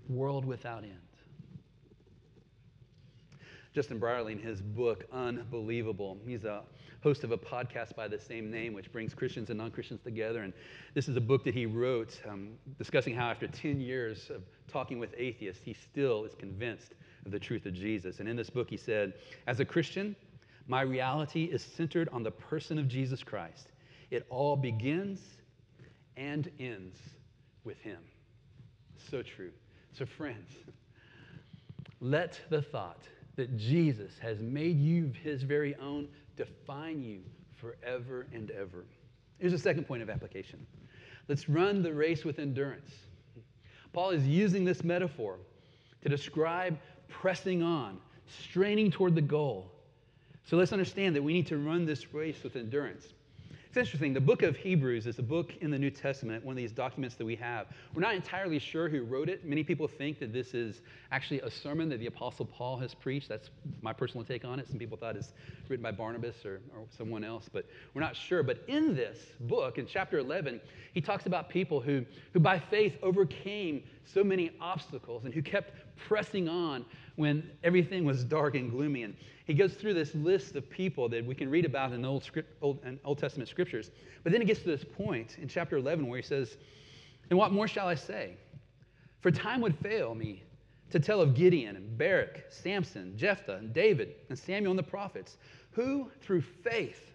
world 0.08 0.44
without 0.44 0.84
end. 0.84 0.94
Justin 3.74 3.98
Brierley, 3.98 4.32
in 4.32 4.38
his 4.38 4.60
book, 4.60 5.04
Unbelievable, 5.12 6.16
he's 6.26 6.44
a 6.44 6.62
host 7.04 7.22
of 7.22 7.32
a 7.32 7.36
podcast 7.36 7.94
by 7.94 8.08
the 8.08 8.18
same 8.18 8.50
name, 8.50 8.72
which 8.72 8.90
brings 8.90 9.12
Christians 9.12 9.50
and 9.50 9.58
non 9.58 9.70
Christians 9.70 10.00
together. 10.00 10.42
And 10.42 10.54
this 10.94 11.06
is 11.06 11.16
a 11.16 11.20
book 11.20 11.44
that 11.44 11.52
he 11.52 11.66
wrote 11.66 12.18
um, 12.26 12.52
discussing 12.78 13.14
how, 13.14 13.28
after 13.28 13.46
10 13.46 13.78
years 13.78 14.30
of 14.30 14.42
talking 14.68 14.98
with 14.98 15.14
atheists, 15.18 15.62
he 15.62 15.74
still 15.74 16.24
is 16.24 16.34
convinced 16.34 16.94
of 17.26 17.30
the 17.30 17.38
truth 17.38 17.66
of 17.66 17.74
Jesus. 17.74 18.20
And 18.20 18.28
in 18.28 18.36
this 18.36 18.48
book, 18.48 18.70
he 18.70 18.78
said, 18.78 19.12
As 19.46 19.60
a 19.60 19.66
Christian, 19.66 20.16
my 20.66 20.80
reality 20.80 21.44
is 21.44 21.62
centered 21.62 22.08
on 22.08 22.22
the 22.22 22.30
person 22.30 22.78
of 22.78 22.88
Jesus 22.88 23.22
Christ. 23.22 23.68
It 24.10 24.26
all 24.30 24.56
begins 24.56 25.20
and 26.16 26.50
ends 26.58 26.96
with 27.64 27.78
Him. 27.80 27.98
So 29.10 29.20
true. 29.22 29.50
So, 29.92 30.06
friends, 30.06 30.52
let 32.00 32.40
the 32.48 32.62
thought 32.62 33.02
that 33.36 33.58
Jesus 33.58 34.12
has 34.20 34.40
made 34.40 34.80
you 34.80 35.12
His 35.22 35.42
very 35.42 35.74
own 35.76 36.08
define 36.36 37.02
you 37.02 37.20
forever 37.54 38.26
and 38.32 38.50
ever. 38.50 38.84
Here's 39.38 39.52
a 39.52 39.58
second 39.58 39.84
point 39.84 40.02
of 40.02 40.10
application 40.10 40.66
let's 41.28 41.48
run 41.48 41.82
the 41.82 41.92
race 41.92 42.24
with 42.24 42.38
endurance. 42.38 42.92
Paul 43.92 44.10
is 44.10 44.26
using 44.26 44.64
this 44.64 44.84
metaphor 44.84 45.38
to 46.02 46.08
describe 46.08 46.78
pressing 47.08 47.62
on, 47.62 47.98
straining 48.26 48.90
toward 48.90 49.14
the 49.14 49.22
goal. 49.22 49.70
So 50.44 50.56
let's 50.56 50.72
understand 50.72 51.16
that 51.16 51.22
we 51.22 51.32
need 51.32 51.46
to 51.46 51.56
run 51.56 51.86
this 51.86 52.12
race 52.12 52.42
with 52.42 52.56
endurance. 52.56 53.13
It's 53.74 53.88
interesting. 53.88 54.14
The 54.14 54.20
book 54.20 54.44
of 54.44 54.56
Hebrews 54.56 55.08
is 55.08 55.18
a 55.18 55.22
book 55.24 55.52
in 55.60 55.68
the 55.68 55.78
New 55.80 55.90
Testament, 55.90 56.44
one 56.44 56.52
of 56.52 56.56
these 56.56 56.70
documents 56.70 57.16
that 57.16 57.24
we 57.24 57.34
have. 57.34 57.66
We're 57.92 58.02
not 58.02 58.14
entirely 58.14 58.60
sure 58.60 58.88
who 58.88 59.02
wrote 59.02 59.28
it. 59.28 59.44
Many 59.44 59.64
people 59.64 59.88
think 59.88 60.20
that 60.20 60.32
this 60.32 60.54
is 60.54 60.80
actually 61.10 61.40
a 61.40 61.50
sermon 61.50 61.88
that 61.88 61.98
the 61.98 62.06
Apostle 62.06 62.46
Paul 62.46 62.76
has 62.76 62.94
preached. 62.94 63.28
That's 63.28 63.50
my 63.82 63.92
personal 63.92 64.24
take 64.24 64.44
on 64.44 64.60
it. 64.60 64.68
Some 64.68 64.78
people 64.78 64.96
thought 64.96 65.16
it's 65.16 65.32
written 65.68 65.82
by 65.82 65.90
Barnabas 65.90 66.46
or, 66.46 66.60
or 66.72 66.84
someone 66.96 67.24
else, 67.24 67.50
but 67.52 67.66
we're 67.94 68.00
not 68.00 68.14
sure. 68.14 68.44
But 68.44 68.62
in 68.68 68.94
this 68.94 69.18
book, 69.40 69.76
in 69.76 69.88
chapter 69.88 70.18
11, 70.18 70.60
he 70.92 71.00
talks 71.00 71.26
about 71.26 71.48
people 71.48 71.80
who, 71.80 72.04
who 72.32 72.38
by 72.38 72.60
faith 72.60 72.96
overcame 73.02 73.82
so 74.04 74.22
many 74.22 74.52
obstacles 74.60 75.24
and 75.24 75.34
who 75.34 75.42
kept 75.42 75.72
pressing 75.96 76.48
on 76.48 76.84
when 77.16 77.50
everything 77.64 78.04
was 78.04 78.22
dark 78.22 78.54
and 78.54 78.70
gloomy. 78.70 79.02
And 79.02 79.16
he 79.44 79.54
goes 79.54 79.74
through 79.74 79.94
this 79.94 80.14
list 80.14 80.56
of 80.56 80.68
people 80.70 81.08
that 81.10 81.24
we 81.24 81.34
can 81.34 81.50
read 81.50 81.64
about 81.64 81.92
in 81.92 82.02
the 82.02 82.08
Old, 82.08 82.24
script, 82.24 82.50
Old, 82.62 82.78
Old 83.04 83.18
Testament 83.18 83.48
scriptures. 83.48 83.90
But 84.22 84.32
then 84.32 84.40
he 84.40 84.46
gets 84.46 84.60
to 84.60 84.66
this 84.66 84.84
point 84.84 85.36
in 85.38 85.48
chapter 85.48 85.76
11 85.76 86.06
where 86.06 86.18
he 86.18 86.22
says, 86.22 86.56
And 87.30 87.38
what 87.38 87.52
more 87.52 87.68
shall 87.68 87.86
I 87.86 87.94
say? 87.94 88.36
For 89.20 89.30
time 89.30 89.60
would 89.60 89.76
fail 89.78 90.14
me 90.14 90.42
to 90.90 90.98
tell 90.98 91.20
of 91.20 91.34
Gideon 91.34 91.76
and 91.76 91.98
Barak, 91.98 92.46
Samson, 92.48 93.14
Jephthah, 93.16 93.56
and 93.56 93.72
David, 93.72 94.14
and 94.28 94.38
Samuel 94.38 94.72
and 94.72 94.78
the 94.78 94.82
prophets, 94.82 95.36
who 95.72 96.10
through 96.20 96.42
faith 96.42 97.10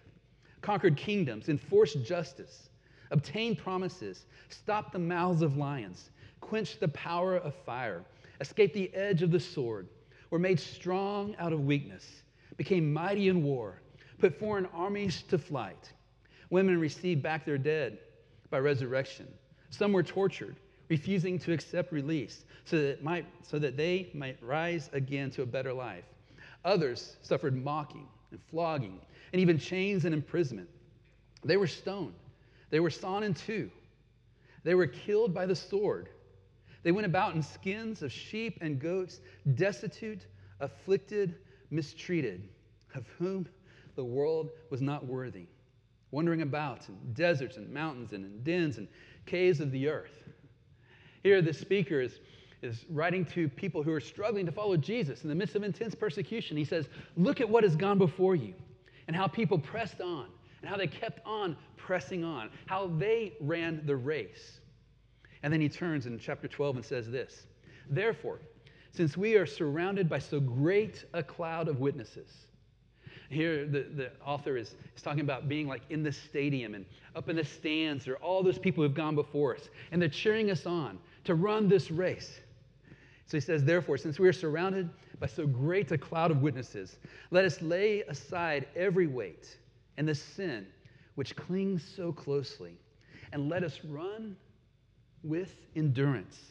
conquered 0.60 0.96
kingdoms, 0.96 1.48
enforced 1.48 2.04
justice, 2.04 2.68
obtained 3.10 3.58
promises, 3.58 4.26
stopped 4.50 4.92
the 4.92 4.98
mouths 4.98 5.42
of 5.42 5.56
lions, 5.56 6.10
quenched 6.40 6.80
the 6.80 6.88
power 6.88 7.36
of 7.36 7.54
fire 7.66 8.04
escaped 8.40 8.74
the 8.74 8.92
edge 8.94 9.22
of 9.22 9.30
the 9.30 9.40
sword, 9.40 9.86
were 10.30 10.38
made 10.38 10.60
strong 10.60 11.34
out 11.38 11.52
of 11.52 11.64
weakness, 11.64 12.22
became 12.56 12.92
mighty 12.92 13.28
in 13.28 13.42
war, 13.42 13.80
put 14.18 14.38
foreign 14.38 14.66
armies 14.66 15.22
to 15.28 15.38
flight. 15.38 15.92
Women 16.50 16.78
received 16.78 17.22
back 17.22 17.44
their 17.44 17.58
dead 17.58 17.98
by 18.50 18.58
resurrection. 18.58 19.28
Some 19.70 19.92
were 19.92 20.02
tortured, 20.02 20.56
refusing 20.88 21.38
to 21.40 21.52
accept 21.52 21.92
release 21.92 22.44
so 22.64 22.80
that, 22.80 23.02
might, 23.02 23.26
so 23.42 23.58
that 23.58 23.76
they 23.76 24.10
might 24.14 24.36
rise 24.42 24.90
again 24.92 25.30
to 25.32 25.42
a 25.42 25.46
better 25.46 25.72
life. 25.72 26.04
Others 26.64 27.16
suffered 27.22 27.56
mocking 27.62 28.06
and 28.30 28.40
flogging 28.50 29.00
and 29.32 29.40
even 29.40 29.58
chains 29.58 30.04
and 30.04 30.14
imprisonment. 30.14 30.68
They 31.44 31.56
were 31.56 31.66
stoned. 31.66 32.14
They 32.70 32.80
were 32.80 32.90
sawn 32.90 33.22
in 33.22 33.34
two. 33.34 33.70
They 34.62 34.74
were 34.74 34.86
killed 34.86 35.32
by 35.32 35.46
the 35.46 35.56
sword. 35.56 36.08
They 36.82 36.92
went 36.92 37.06
about 37.06 37.34
in 37.34 37.42
skins 37.42 38.02
of 38.02 38.10
sheep 38.10 38.58
and 38.60 38.78
goats, 38.78 39.20
destitute, 39.54 40.26
afflicted, 40.60 41.36
mistreated, 41.70 42.48
of 42.94 43.06
whom 43.18 43.46
the 43.96 44.04
world 44.04 44.50
was 44.70 44.80
not 44.80 45.06
worthy, 45.06 45.46
wandering 46.10 46.42
about 46.42 46.88
in 46.88 46.96
deserts 47.12 47.56
and 47.56 47.70
mountains 47.70 48.12
and 48.12 48.24
in 48.24 48.42
dens 48.42 48.78
and 48.78 48.88
caves 49.26 49.60
of 49.60 49.70
the 49.70 49.88
earth. 49.88 50.22
Here, 51.22 51.42
the 51.42 51.52
speaker 51.52 52.00
is, 52.00 52.20
is 52.62 52.86
writing 52.88 53.24
to 53.26 53.48
people 53.48 53.82
who 53.82 53.92
are 53.92 54.00
struggling 54.00 54.46
to 54.46 54.52
follow 54.52 54.76
Jesus 54.76 55.22
in 55.22 55.28
the 55.28 55.34
midst 55.34 55.54
of 55.54 55.62
intense 55.62 55.94
persecution. 55.94 56.56
He 56.56 56.64
says, 56.64 56.88
Look 57.16 57.40
at 57.40 57.48
what 57.48 57.62
has 57.62 57.76
gone 57.76 57.98
before 57.98 58.36
you 58.36 58.54
and 59.06 59.14
how 59.14 59.26
people 59.26 59.58
pressed 59.58 60.00
on 60.00 60.26
and 60.60 60.70
how 60.70 60.76
they 60.76 60.86
kept 60.86 61.20
on 61.26 61.56
pressing 61.76 62.24
on, 62.24 62.50
how 62.66 62.86
they 62.98 63.34
ran 63.40 63.82
the 63.84 63.96
race. 63.96 64.59
And 65.42 65.52
then 65.52 65.60
he 65.60 65.68
turns 65.68 66.06
in 66.06 66.18
chapter 66.18 66.48
12 66.48 66.76
and 66.76 66.84
says 66.84 67.10
this 67.10 67.46
Therefore, 67.88 68.40
since 68.92 69.16
we 69.16 69.36
are 69.36 69.46
surrounded 69.46 70.08
by 70.08 70.18
so 70.18 70.40
great 70.40 71.04
a 71.12 71.22
cloud 71.22 71.68
of 71.68 71.80
witnesses, 71.80 72.46
here 73.30 73.64
the, 73.64 73.82
the 73.94 74.10
author 74.24 74.56
is, 74.56 74.74
is 74.96 75.02
talking 75.02 75.20
about 75.20 75.48
being 75.48 75.68
like 75.68 75.82
in 75.90 76.02
the 76.02 76.12
stadium 76.12 76.74
and 76.74 76.84
up 77.14 77.28
in 77.28 77.36
the 77.36 77.44
stands 77.44 78.04
there 78.04 78.14
are 78.14 78.22
all 78.22 78.42
those 78.42 78.58
people 78.58 78.82
who've 78.82 78.94
gone 78.94 79.14
before 79.14 79.54
us 79.54 79.68
and 79.92 80.02
they're 80.02 80.08
cheering 80.08 80.50
us 80.50 80.66
on 80.66 80.98
to 81.24 81.34
run 81.34 81.68
this 81.68 81.90
race. 81.90 82.40
So 83.26 83.36
he 83.36 83.40
says 83.40 83.64
therefore 83.64 83.98
since 83.98 84.18
we 84.18 84.28
are 84.28 84.32
surrounded 84.32 84.90
by 85.20 85.28
so 85.28 85.46
great 85.46 85.92
a 85.92 85.98
cloud 85.98 86.32
of 86.32 86.42
witnesses 86.42 86.96
let 87.30 87.44
us 87.44 87.62
lay 87.62 88.02
aside 88.02 88.66
every 88.74 89.06
weight 89.06 89.56
and 89.96 90.08
the 90.08 90.14
sin 90.14 90.66
which 91.14 91.36
clings 91.36 91.84
so 91.96 92.10
closely 92.12 92.74
and 93.32 93.48
let 93.48 93.62
us 93.62 93.78
run 93.84 94.36
with 95.22 95.54
endurance 95.76 96.50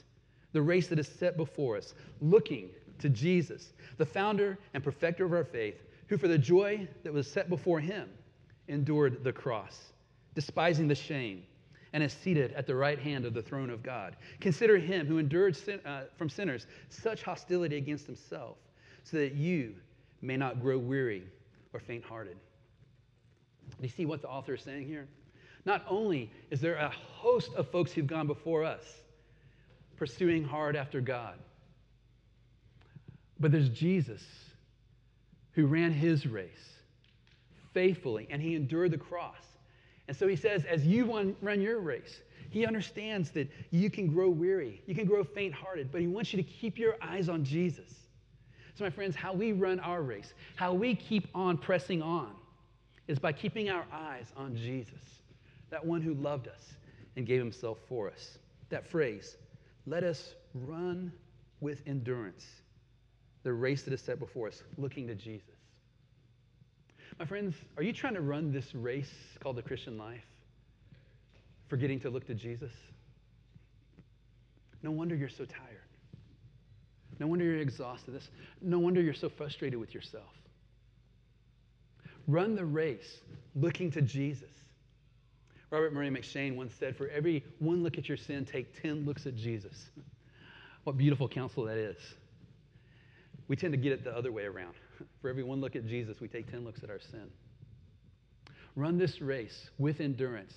the 0.52 0.62
race 0.62 0.88
that 0.88 1.00
is 1.00 1.08
set 1.08 1.38
before 1.38 1.78
us, 1.78 1.94
looking 2.22 2.70
to 3.00 3.10
Jesus, 3.10 3.74
the 3.98 4.06
founder 4.06 4.58
and 4.74 4.84
perfecter 4.84 5.26
of 5.26 5.34
our 5.34 5.44
faith, 5.44 5.84
who 6.08 6.18
for 6.18 6.28
the 6.28 6.38
joy 6.38 6.88
that 7.04 7.14
was 7.14 7.30
set 7.30 7.50
before 7.50 7.80
him 7.80 8.10
endured 8.68 9.24
the 9.24 9.32
cross, 9.32 9.94
despising 10.36 10.88
the 10.88 10.96
shame, 10.96 11.44
and 11.94 12.04
is 12.04 12.14
seated 12.14 12.52
at 12.54 12.68
the 12.68 12.76
right 12.76 13.00
hand 13.00 13.26
of 13.26 13.34
the 13.34 13.42
throne 13.42 13.70
of 13.70 13.82
God. 13.82 14.16
Consider 14.40 14.78
him 14.78 15.08
who 15.08 15.18
endured 15.18 15.56
sin, 15.56 15.80
uh, 15.86 16.04
from 16.18 16.30
sinners 16.30 16.68
such 16.90 17.24
hostility 17.24 17.78
against 17.78 18.06
himself, 18.06 18.58
so 19.04 19.18
that 19.18 19.34
you 19.34 19.76
may 20.22 20.38
not 20.38 20.62
grow 20.62 20.78
weary 20.78 21.24
or 21.74 21.80
faint 21.80 22.04
hearted. 22.04 22.38
Do 23.70 23.84
you 23.84 23.90
see 23.90 24.06
what 24.06 24.22
the 24.22 24.28
author 24.28 24.56
is 24.56 24.62
saying 24.62 24.88
here? 24.88 25.08
Not 25.66 25.84
only 25.88 26.32
is 26.50 26.62
there 26.62 26.76
a 26.76 26.90
host 26.90 27.54
of 27.56 27.70
folks 27.70 27.92
who've 27.92 28.08
gone 28.08 28.28
before 28.28 28.64
us 28.64 28.84
pursuing 29.98 30.44
hard 30.44 30.76
after 30.76 31.02
God, 31.02 31.36
but 33.40 33.52
there's 33.52 33.70
Jesus 33.70 34.24
who 35.52 35.66
ran 35.66 35.92
his 35.92 36.26
race 36.26 36.50
faithfully 37.74 38.28
and 38.30 38.42
he 38.42 38.56
endured 38.56 38.92
the 38.92 38.98
cross. 38.98 39.36
And 40.08 40.16
so 40.16 40.28
he 40.28 40.36
says, 40.36 40.64
as 40.66 40.86
you 40.86 41.06
run 41.42 41.62
your 41.62 41.80
race, 41.80 42.22
he 42.50 42.66
understands 42.66 43.30
that 43.32 43.48
you 43.70 43.90
can 43.90 44.08
grow 44.08 44.30
weary, 44.30 44.82
you 44.88 44.96
can 44.96 45.06
grow 45.06 45.24
faint 45.24 45.54
hearted, 45.54 45.92
but 45.92 46.02
he 46.02 46.08
wants 46.08 46.34
you 46.34 46.42
to 46.42 46.50
keep 46.50 46.80
your 46.80 46.96
eyes 47.02 47.30
on 47.30 47.44
Jesus. 47.44 47.94
So, 48.74 48.84
my 48.86 48.90
friends, 48.90 49.16
how 49.16 49.34
we 49.34 49.52
run 49.52 49.80
our 49.82 50.02
race, 50.02 50.34
how 50.56 50.74
we 50.74 50.96
keep 50.96 51.28
on 51.36 51.58
pressing 51.58 52.02
on, 52.02 52.32
is 53.08 53.20
by 53.20 53.34
keeping 53.34 53.70
our 53.70 53.86
eyes 53.92 54.32
on 54.36 54.56
Jesus 54.56 55.19
that 55.70 55.86
one 55.86 56.02
who 56.02 56.14
loved 56.14 56.48
us 56.48 56.74
and 57.16 57.26
gave 57.26 57.40
himself 57.40 57.78
for 57.88 58.10
us. 58.10 58.38
That 58.70 58.88
phrase, 58.88 59.38
let 59.86 60.04
us 60.04 60.34
run 60.54 61.12
with 61.60 61.82
endurance 61.86 62.46
the 63.44 63.54
race 63.54 63.84
that 63.84 63.94
is 63.94 64.02
set 64.02 64.20
before 64.20 64.48
us, 64.48 64.64
looking 64.78 65.08
to 65.08 65.16
Jesus. 65.16 65.56
My 67.18 67.26
friends, 67.26 67.56
are 67.78 67.84
you 67.84 67.94
trying 67.94 68.14
to 68.16 68.22
run 68.22 68.52
this 68.52 68.76
race 68.76 69.12
called 69.40 69.56
the 69.56 69.62
Christian 69.62 69.98
life, 69.98 70.26
forgetting 71.68 72.00
to 72.02 72.10
look 72.10 72.26
to 72.28 72.34
Jesus? 72.34 72.72
No 74.84 74.92
wonder 74.92 75.16
you're 75.16 75.30
so 75.30 75.46
tired. 75.46 75.66
No 77.20 77.28
wonder 77.28 77.44
you're 77.44 77.58
exhausted. 77.58 78.14
This, 78.14 78.30
no 78.62 78.80
wonder 78.80 79.02
you're 79.02 79.14
so 79.14 79.30
frustrated 79.30 79.80
with 79.80 79.94
yourself. 79.94 80.32
Run 82.28 82.56
the 82.56 82.66
race 82.66 83.20
looking 83.56 83.92
to 83.92 84.02
Jesus. 84.02 84.50
Robert 85.72 85.94
Murray 85.94 86.10
M'Cheyne 86.10 86.56
once 86.56 86.74
said, 86.74 86.96
For 86.96 87.08
every 87.10 87.44
one 87.60 87.84
look 87.84 87.98
at 87.98 88.08
your 88.08 88.18
sin, 88.18 88.46
take 88.46 88.82
10 88.82 89.06
looks 89.06 89.26
at 89.26 89.36
Jesus. 89.36 89.90
What 90.84 90.98
beautiful 90.98 91.28
counsel 91.28 91.66
that 91.66 91.78
is. 91.78 91.98
We 93.48 93.56
tend 93.56 93.74
to 93.74 93.78
get 93.78 93.92
it 93.92 94.04
the 94.04 94.16
other 94.16 94.32
way 94.32 94.46
around. 94.46 94.74
For 95.22 95.30
every 95.30 95.44
one 95.44 95.62
look 95.62 95.76
at 95.76 95.86
Jesus, 95.86 96.20
we 96.20 96.28
take 96.28 96.50
10 96.50 96.66
looks 96.66 96.84
at 96.84 96.90
our 96.90 97.00
sin. 97.00 97.30
Run 98.76 98.98
this 98.98 99.22
race 99.22 99.70
with 99.78 100.00
endurance, 100.00 100.54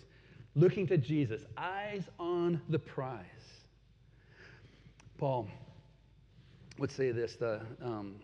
looking 0.55 0.87
to 0.87 0.97
Jesus, 0.97 1.43
eyes 1.57 2.05
on 2.19 2.61
the 2.69 2.79
prize. 2.79 3.25
Paul 5.19 5.49
would 6.79 6.91
say 6.91 7.13
this 7.13 7.37
the 7.37 7.61
um, 7.83 8.17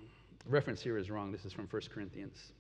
reference 0.47 0.81
here 0.81 0.99
is 0.99 1.11
wrong. 1.11 1.33
This 1.33 1.45
is 1.45 1.53
from 1.53 1.67
1 1.67 1.83
Corinthians. 1.93 2.53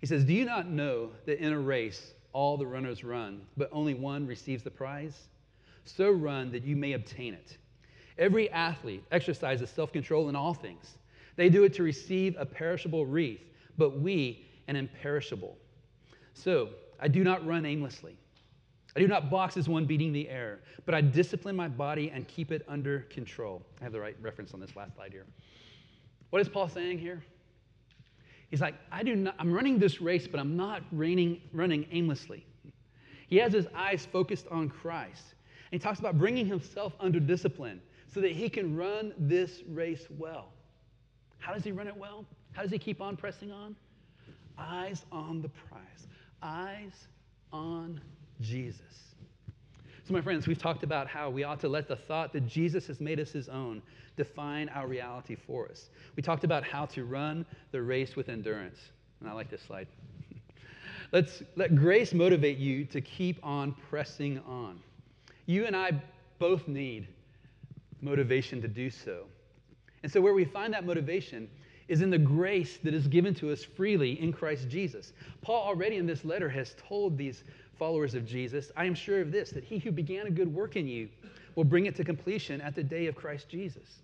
He 0.00 0.06
says, 0.06 0.24
Do 0.24 0.32
you 0.32 0.44
not 0.44 0.68
know 0.68 1.10
that 1.26 1.38
in 1.38 1.52
a 1.52 1.58
race, 1.58 2.12
all 2.32 2.56
the 2.56 2.66
runners 2.66 3.04
run, 3.04 3.42
but 3.56 3.68
only 3.72 3.94
one 3.94 4.26
receives 4.26 4.62
the 4.62 4.70
prize? 4.70 5.28
So 5.84 6.10
run 6.10 6.52
that 6.52 6.64
you 6.64 6.76
may 6.76 6.92
obtain 6.92 7.34
it. 7.34 7.56
Every 8.18 8.50
athlete 8.50 9.04
exercises 9.10 9.70
self 9.70 9.92
control 9.92 10.28
in 10.28 10.36
all 10.36 10.54
things. 10.54 10.98
They 11.36 11.48
do 11.48 11.64
it 11.64 11.72
to 11.74 11.82
receive 11.82 12.36
a 12.38 12.44
perishable 12.44 13.06
wreath, 13.06 13.40
but 13.78 14.00
we 14.00 14.46
an 14.68 14.76
imperishable. 14.76 15.56
So 16.34 16.70
I 17.00 17.08
do 17.08 17.24
not 17.24 17.46
run 17.46 17.66
aimlessly. 17.66 18.16
I 18.94 19.00
do 19.00 19.08
not 19.08 19.30
box 19.30 19.56
as 19.56 19.68
one 19.68 19.86
beating 19.86 20.12
the 20.12 20.28
air, 20.28 20.60
but 20.84 20.94
I 20.94 21.00
discipline 21.00 21.56
my 21.56 21.68
body 21.68 22.10
and 22.14 22.28
keep 22.28 22.52
it 22.52 22.62
under 22.68 23.00
control. 23.10 23.64
I 23.80 23.84
have 23.84 23.92
the 23.92 24.00
right 24.00 24.16
reference 24.20 24.52
on 24.52 24.60
this 24.60 24.76
last 24.76 24.94
slide 24.94 25.12
here. 25.12 25.26
What 26.30 26.42
is 26.42 26.48
Paul 26.48 26.68
saying 26.68 26.98
here? 26.98 27.22
He's 28.52 28.60
like, 28.60 28.74
I 28.92 29.02
do 29.02 29.16
not, 29.16 29.34
I'm 29.38 29.50
running 29.50 29.78
this 29.78 30.02
race, 30.02 30.28
but 30.28 30.38
I'm 30.38 30.58
not 30.58 30.82
running, 30.92 31.40
running 31.54 31.86
aimlessly. 31.90 32.44
He 33.26 33.38
has 33.38 33.50
his 33.50 33.66
eyes 33.74 34.06
focused 34.12 34.46
on 34.50 34.68
Christ. 34.68 35.24
And 35.70 35.80
he 35.80 35.82
talks 35.82 36.00
about 36.00 36.18
bringing 36.18 36.44
himself 36.44 36.92
under 37.00 37.18
discipline 37.18 37.80
so 38.12 38.20
that 38.20 38.32
he 38.32 38.50
can 38.50 38.76
run 38.76 39.14
this 39.16 39.62
race 39.70 40.06
well. 40.18 40.48
How 41.38 41.54
does 41.54 41.64
he 41.64 41.72
run 41.72 41.86
it 41.86 41.96
well? 41.96 42.26
How 42.52 42.60
does 42.60 42.70
he 42.70 42.78
keep 42.78 43.00
on 43.00 43.16
pressing 43.16 43.50
on? 43.50 43.74
Eyes 44.58 45.06
on 45.10 45.40
the 45.40 45.48
prize, 45.48 46.06
eyes 46.42 47.08
on 47.54 48.02
Jesus. 48.42 49.11
So, 50.04 50.12
my 50.12 50.20
friends, 50.20 50.48
we've 50.48 50.58
talked 50.58 50.82
about 50.82 51.06
how 51.06 51.30
we 51.30 51.44
ought 51.44 51.60
to 51.60 51.68
let 51.68 51.86
the 51.86 51.94
thought 51.94 52.32
that 52.32 52.46
Jesus 52.46 52.88
has 52.88 53.00
made 53.00 53.20
us 53.20 53.30
his 53.30 53.48
own 53.48 53.80
define 54.16 54.68
our 54.70 54.88
reality 54.88 55.36
for 55.36 55.68
us. 55.68 55.90
We 56.16 56.22
talked 56.24 56.42
about 56.42 56.64
how 56.64 56.86
to 56.86 57.04
run 57.04 57.46
the 57.70 57.80
race 57.80 58.16
with 58.16 58.28
endurance. 58.28 58.78
And 59.20 59.28
I 59.28 59.32
like 59.32 59.48
this 59.48 59.62
slide. 59.62 59.86
Let's 61.12 61.44
let 61.54 61.76
grace 61.76 62.12
motivate 62.12 62.58
you 62.58 62.84
to 62.86 63.00
keep 63.00 63.38
on 63.44 63.76
pressing 63.90 64.40
on. 64.40 64.80
You 65.46 65.66
and 65.66 65.76
I 65.76 65.92
both 66.40 66.66
need 66.66 67.06
motivation 68.00 68.60
to 68.60 68.68
do 68.68 68.90
so. 68.90 69.26
And 70.02 70.10
so, 70.10 70.20
where 70.20 70.34
we 70.34 70.44
find 70.44 70.74
that 70.74 70.84
motivation 70.84 71.48
is 71.92 72.00
in 72.00 72.08
the 72.08 72.16
grace 72.16 72.78
that 72.82 72.94
is 72.94 73.06
given 73.06 73.34
to 73.34 73.52
us 73.52 73.62
freely 73.62 74.18
in 74.18 74.32
Christ 74.32 74.66
Jesus. 74.70 75.12
Paul 75.42 75.62
already 75.62 75.96
in 75.96 76.06
this 76.06 76.24
letter 76.24 76.48
has 76.48 76.74
told 76.88 77.18
these 77.18 77.44
followers 77.78 78.14
of 78.14 78.24
Jesus, 78.24 78.72
I 78.74 78.86
am 78.86 78.94
sure 78.94 79.20
of 79.20 79.30
this, 79.30 79.50
that 79.50 79.62
he 79.62 79.78
who 79.78 79.92
began 79.92 80.26
a 80.26 80.30
good 80.30 80.50
work 80.50 80.76
in 80.76 80.88
you 80.88 81.10
will 81.54 81.64
bring 81.64 81.84
it 81.84 81.94
to 81.96 82.02
completion 82.02 82.62
at 82.62 82.74
the 82.74 82.82
day 82.82 83.08
of 83.08 83.14
Christ 83.14 83.50
Jesus. 83.50 84.00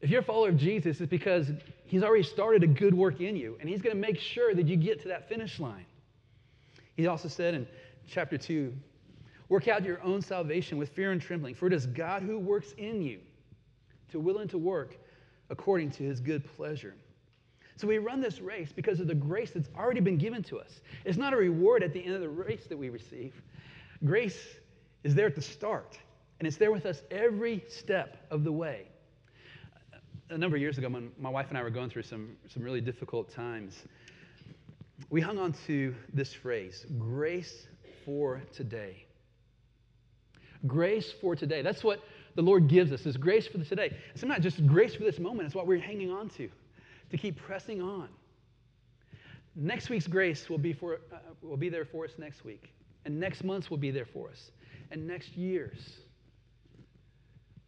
If 0.00 0.10
you're 0.10 0.20
a 0.20 0.24
follower 0.24 0.50
of 0.50 0.58
Jesus, 0.58 1.00
it's 1.00 1.10
because 1.10 1.50
he's 1.86 2.04
already 2.04 2.22
started 2.22 2.62
a 2.62 2.68
good 2.68 2.94
work 2.94 3.20
in 3.20 3.34
you, 3.34 3.56
and 3.58 3.68
he's 3.68 3.82
going 3.82 3.96
to 3.96 4.00
make 4.00 4.20
sure 4.20 4.54
that 4.54 4.68
you 4.68 4.76
get 4.76 5.02
to 5.02 5.08
that 5.08 5.28
finish 5.28 5.58
line. 5.58 5.86
He 6.94 7.08
also 7.08 7.26
said 7.26 7.54
in 7.54 7.66
chapter 8.06 8.38
2 8.38 8.72
Work 9.48 9.66
out 9.66 9.84
your 9.84 10.00
own 10.04 10.22
salvation 10.22 10.78
with 10.78 10.90
fear 10.90 11.10
and 11.10 11.20
trembling, 11.20 11.56
for 11.56 11.66
it 11.66 11.72
is 11.72 11.86
God 11.86 12.22
who 12.22 12.38
works 12.38 12.74
in 12.78 13.02
you 13.02 13.18
to 14.12 14.20
will 14.20 14.38
and 14.38 14.48
to 14.50 14.58
work 14.58 14.96
according 15.50 15.90
to 15.92 16.04
his 16.04 16.20
good 16.20 16.44
pleasure. 16.56 16.94
So 17.76 17.86
we 17.86 17.98
run 17.98 18.20
this 18.20 18.40
race 18.40 18.72
because 18.74 19.00
of 19.00 19.06
the 19.06 19.14
grace 19.14 19.52
that's 19.52 19.68
already 19.76 20.00
been 20.00 20.18
given 20.18 20.42
to 20.44 20.58
us. 20.58 20.80
It's 21.04 21.16
not 21.18 21.32
a 21.32 21.36
reward 21.36 21.82
at 21.82 21.92
the 21.92 22.04
end 22.04 22.14
of 22.14 22.20
the 22.20 22.28
race 22.28 22.66
that 22.68 22.76
we 22.76 22.90
receive. 22.90 23.34
Grace 24.04 24.38
is 25.02 25.14
there 25.14 25.26
at 25.26 25.34
the 25.34 25.42
start, 25.42 25.98
and 26.38 26.46
it's 26.46 26.56
there 26.56 26.72
with 26.72 26.86
us 26.86 27.02
every 27.10 27.64
step 27.68 28.26
of 28.30 28.44
the 28.44 28.52
way. 28.52 28.86
A 30.28 30.38
number 30.38 30.56
of 30.56 30.62
years 30.62 30.78
ago, 30.78 30.88
when 30.88 31.10
my 31.18 31.30
wife 31.30 31.46
and 31.48 31.58
I 31.58 31.62
were 31.62 31.70
going 31.70 31.90
through 31.90 32.02
some, 32.02 32.36
some 32.48 32.62
really 32.62 32.80
difficult 32.80 33.32
times, 33.32 33.82
we 35.08 35.20
hung 35.20 35.38
on 35.38 35.54
to 35.66 35.94
this 36.12 36.32
phrase 36.32 36.86
grace 36.98 37.66
for 38.04 38.42
today. 38.52 39.06
Grace 40.66 41.10
for 41.20 41.34
today. 41.34 41.62
That's 41.62 41.82
what 41.82 42.00
the 42.34 42.42
Lord 42.42 42.68
gives 42.68 42.92
us, 42.92 43.06
is 43.06 43.16
grace 43.16 43.46
for 43.46 43.58
today. 43.58 43.96
It's 44.14 44.22
not 44.22 44.40
just 44.40 44.66
grace 44.66 44.94
for 44.94 45.04
this 45.04 45.18
moment, 45.18 45.46
it's 45.46 45.54
what 45.54 45.66
we're 45.66 45.80
hanging 45.80 46.10
on 46.10 46.28
to, 46.30 46.48
to 47.10 47.16
keep 47.16 47.36
pressing 47.36 47.82
on. 47.82 48.08
Next 49.56 49.90
week's 49.90 50.06
grace 50.06 50.48
will 50.48 50.58
be, 50.58 50.72
for, 50.72 51.00
uh, 51.12 51.16
will 51.42 51.56
be 51.56 51.68
there 51.68 51.84
for 51.84 52.04
us 52.04 52.12
next 52.18 52.44
week. 52.44 52.72
And 53.04 53.18
next 53.18 53.42
month's 53.42 53.70
will 53.70 53.78
be 53.78 53.90
there 53.90 54.04
for 54.06 54.30
us. 54.30 54.52
And 54.90 55.06
next 55.06 55.36
year's. 55.36 55.98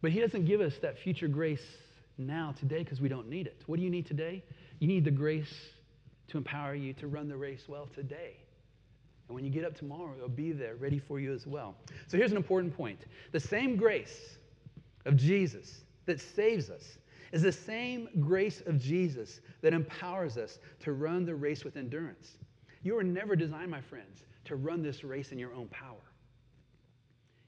But 0.01 0.11
He 0.11 0.19
doesn't 0.19 0.45
give 0.45 0.61
us 0.61 0.77
that 0.81 0.97
future 0.97 1.27
grace 1.27 1.65
now, 2.17 2.53
today, 2.57 2.79
because 2.79 3.01
we 3.01 3.09
don't 3.09 3.29
need 3.29 3.47
it. 3.47 3.63
What 3.65 3.77
do 3.77 3.83
you 3.83 3.89
need 3.89 4.05
today? 4.05 4.43
You 4.79 4.87
need 4.87 5.03
the 5.03 5.11
grace 5.11 5.53
to 6.29 6.37
empower 6.37 6.75
you 6.75 6.93
to 6.93 7.07
run 7.07 7.27
the 7.27 7.37
race 7.37 7.63
well 7.67 7.87
today. 7.93 8.37
And 9.27 9.35
when 9.35 9.45
you 9.45 9.51
get 9.51 9.65
up 9.65 9.75
tomorrow, 9.75 10.13
it'll 10.15 10.29
be 10.29 10.51
there 10.51 10.75
ready 10.75 10.99
for 10.99 11.19
you 11.19 11.33
as 11.33 11.47
well. 11.47 11.75
So 12.07 12.17
here's 12.17 12.31
an 12.31 12.37
important 12.37 12.75
point 12.75 12.99
the 13.31 13.39
same 13.39 13.75
grace 13.75 14.37
of 15.05 15.15
Jesus 15.15 15.81
that 16.05 16.19
saves 16.19 16.69
us 16.69 16.97
is 17.31 17.41
the 17.41 17.51
same 17.51 18.07
grace 18.19 18.61
of 18.65 18.79
Jesus 18.79 19.41
that 19.61 19.73
empowers 19.73 20.37
us 20.37 20.59
to 20.81 20.93
run 20.93 21.25
the 21.25 21.35
race 21.35 21.63
with 21.63 21.77
endurance. 21.77 22.37
You 22.83 22.97
are 22.97 23.03
never 23.03 23.35
designed, 23.35 23.71
my 23.71 23.81
friends, 23.81 24.23
to 24.45 24.55
run 24.55 24.83
this 24.83 25.03
race 25.03 25.31
in 25.31 25.39
your 25.39 25.53
own 25.53 25.67
power. 25.67 26.11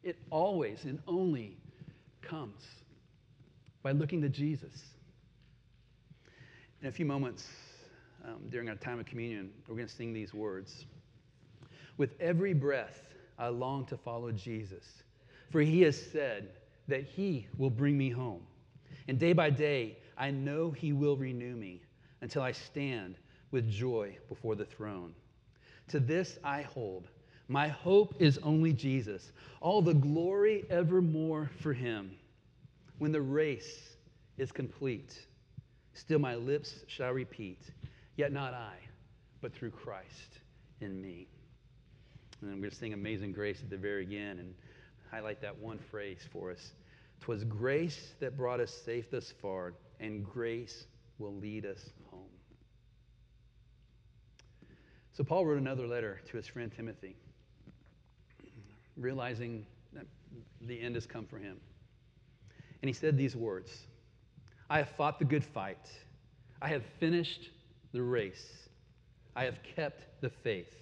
It 0.04 0.18
always 0.32 0.86
and 0.86 1.00
only 1.08 1.58
comes 2.22 2.64
by 3.84 3.92
looking 3.92 4.22
to 4.22 4.30
Jesus. 4.30 4.84
In 6.82 6.88
a 6.88 6.92
few 6.92 7.06
moments, 7.06 7.48
um, 8.24 8.42
during 8.50 8.70
our 8.70 8.76
time 8.76 9.00
of 9.00 9.06
communion, 9.06 9.52
we're 9.68 9.76
going 9.76 9.88
to 9.88 9.94
sing 9.94 10.14
these 10.14 10.34
words. 10.34 10.86
With 11.98 12.16
every 12.20 12.54
breath, 12.54 13.14
I 13.38 13.50
long 13.50 13.86
to 13.86 13.98
follow 13.98 14.32
Jesus, 14.32 15.04
for 15.52 15.62
he 15.62 15.82
has 15.82 16.00
said 16.00 16.50
that 16.88 17.04
he 17.04 17.48
will 17.58 17.70
bring 17.70 17.98
me 17.98 18.10
home. 18.10 18.42
And 19.08 19.20
day 19.20 19.34
by 19.34 19.50
day, 19.50 19.98
I 20.18 20.32
know 20.32 20.72
he 20.72 20.94
will 20.94 21.18
renew 21.18 21.56
me 21.56 21.82
until 22.22 22.42
I 22.42 22.52
stand 22.52 23.16
with 23.52 23.70
joy 23.70 24.18
before 24.30 24.56
the 24.56 24.66
throne. 24.66 25.14
To 25.90 26.00
this 26.00 26.40
I 26.44 26.64
hold. 26.64 27.08
My 27.48 27.68
hope 27.68 28.16
is 28.20 28.40
only 28.40 28.74
Jesus, 28.74 29.32
all 29.62 29.82
the 29.82 29.94
glory 29.94 30.66
evermore 30.70 31.52
for 31.62 31.74
him. 31.74 32.12
When 32.98 33.12
the 33.12 33.22
race 33.22 33.96
is 34.38 34.52
complete, 34.52 35.28
still 35.94 36.20
my 36.20 36.36
lips 36.36 36.74
shall 36.88 37.12
repeat, 37.12 37.60
Yet 38.16 38.32
not 38.32 38.54
I, 38.54 38.76
but 39.42 39.54
through 39.54 39.72
Christ 39.72 40.40
in 40.80 41.02
me. 41.02 41.28
And 42.42 42.50
then 42.50 42.56
we're 42.56 42.62
going 42.62 42.72
to 42.72 42.76
sing 42.76 42.94
Amazing 42.94 43.34
Grace 43.34 43.60
at 43.62 43.70
the 43.70 43.78
very 43.78 44.06
end 44.18 44.40
and 44.40 44.54
highlight 45.16 45.40
that 45.40 45.58
one 45.58 45.80
phrase 45.80 46.28
for 46.30 46.52
us. 46.52 46.74
Twas 47.22 47.46
grace 47.46 48.16
that 48.20 48.36
brought 48.36 48.60
us 48.60 48.70
safe 48.70 49.10
thus 49.10 49.34
far, 49.42 49.74
and 50.02 50.26
grace 50.26 50.88
will 51.20 51.34
lead 51.34 51.66
us 51.66 51.92
home. 52.12 52.28
So 55.14 55.24
Paul 55.24 55.46
wrote 55.46 55.58
another 55.58 55.88
letter 55.88 56.20
to 56.30 56.36
his 56.36 56.48
friend 56.48 56.70
Timothy, 56.70 57.16
realizing 58.98 59.66
that 59.94 60.06
the 60.60 60.82
end 60.82 60.96
has 60.96 61.06
come 61.06 61.26
for 61.26 61.38
him. 61.38 61.62
And 62.82 62.90
he 62.90 62.94
said 62.94 63.18
these 63.18 63.38
words 63.38 63.72
I 64.70 64.80
have 64.80 64.90
fought 64.98 65.18
the 65.18 65.24
good 65.24 65.46
fight. 65.46 65.90
I 66.62 66.68
have 66.68 66.84
finished 67.00 67.52
the 67.94 68.02
race. 68.02 68.68
I 69.34 69.46
have 69.46 69.60
kept 69.78 70.20
the 70.20 70.30
faith. 70.30 70.74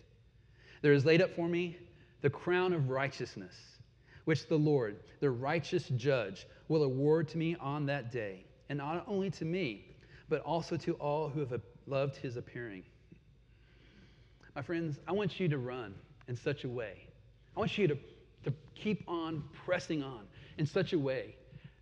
There 0.81 0.93
is 0.93 1.05
laid 1.05 1.21
up 1.21 1.35
for 1.35 1.47
me 1.47 1.77
the 2.23 2.31
crown 2.31 2.73
of 2.73 2.89
righteousness, 2.89 3.53
which 4.25 4.47
the 4.47 4.55
Lord, 4.55 4.97
the 5.19 5.29
righteous 5.29 5.89
judge, 5.89 6.47
will 6.67 6.83
award 6.83 7.27
to 7.29 7.37
me 7.37 7.55
on 7.59 7.85
that 7.87 8.11
day, 8.11 8.45
and 8.69 8.77
not 8.77 9.03
only 9.07 9.29
to 9.31 9.45
me, 9.45 9.85
but 10.29 10.41
also 10.41 10.77
to 10.77 10.93
all 10.93 11.29
who 11.29 11.41
have 11.45 11.61
loved 11.87 12.15
his 12.15 12.37
appearing. 12.37 12.83
My 14.55 14.61
friends, 14.61 14.99
I 15.07 15.11
want 15.11 15.39
you 15.39 15.47
to 15.49 15.57
run 15.57 15.93
in 16.27 16.35
such 16.35 16.63
a 16.63 16.69
way. 16.69 17.07
I 17.55 17.59
want 17.59 17.77
you 17.77 17.87
to, 17.87 17.97
to 18.45 18.53
keep 18.75 19.03
on 19.07 19.43
pressing 19.65 20.03
on 20.03 20.25
in 20.57 20.65
such 20.65 20.93
a 20.93 20.99
way 20.99 21.35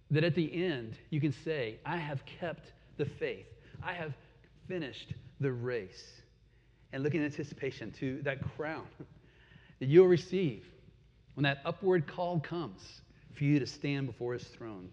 that 0.10 0.24
at 0.24 0.36
the 0.36 0.66
end 0.66 0.98
you 1.10 1.22
can 1.22 1.32
say, 1.32 1.80
I 1.86 1.98
have 1.98 2.26
kept 2.26 2.72
the 2.98 3.06
faith. 3.06 3.48
I 3.84 3.94
have 3.94 4.14
finished 4.68 5.14
the 5.40 5.52
race 5.52 6.22
and 6.94 7.04
look 7.04 7.16
in 7.16 7.24
anticipation 7.24 7.92
to 7.92 8.22
that 8.24 8.40
crown 8.56 8.86
that 9.80 9.88
you'll 9.88 10.08
receive 10.08 10.66
when 11.36 11.44
that 11.44 11.60
upward 11.66 12.08
call 12.08 12.40
comes 12.40 13.02
for 13.34 13.44
you 13.44 13.60
to 13.60 13.66
stand 13.66 14.08
before 14.08 14.34
his 14.34 14.44
throne. 14.44 14.90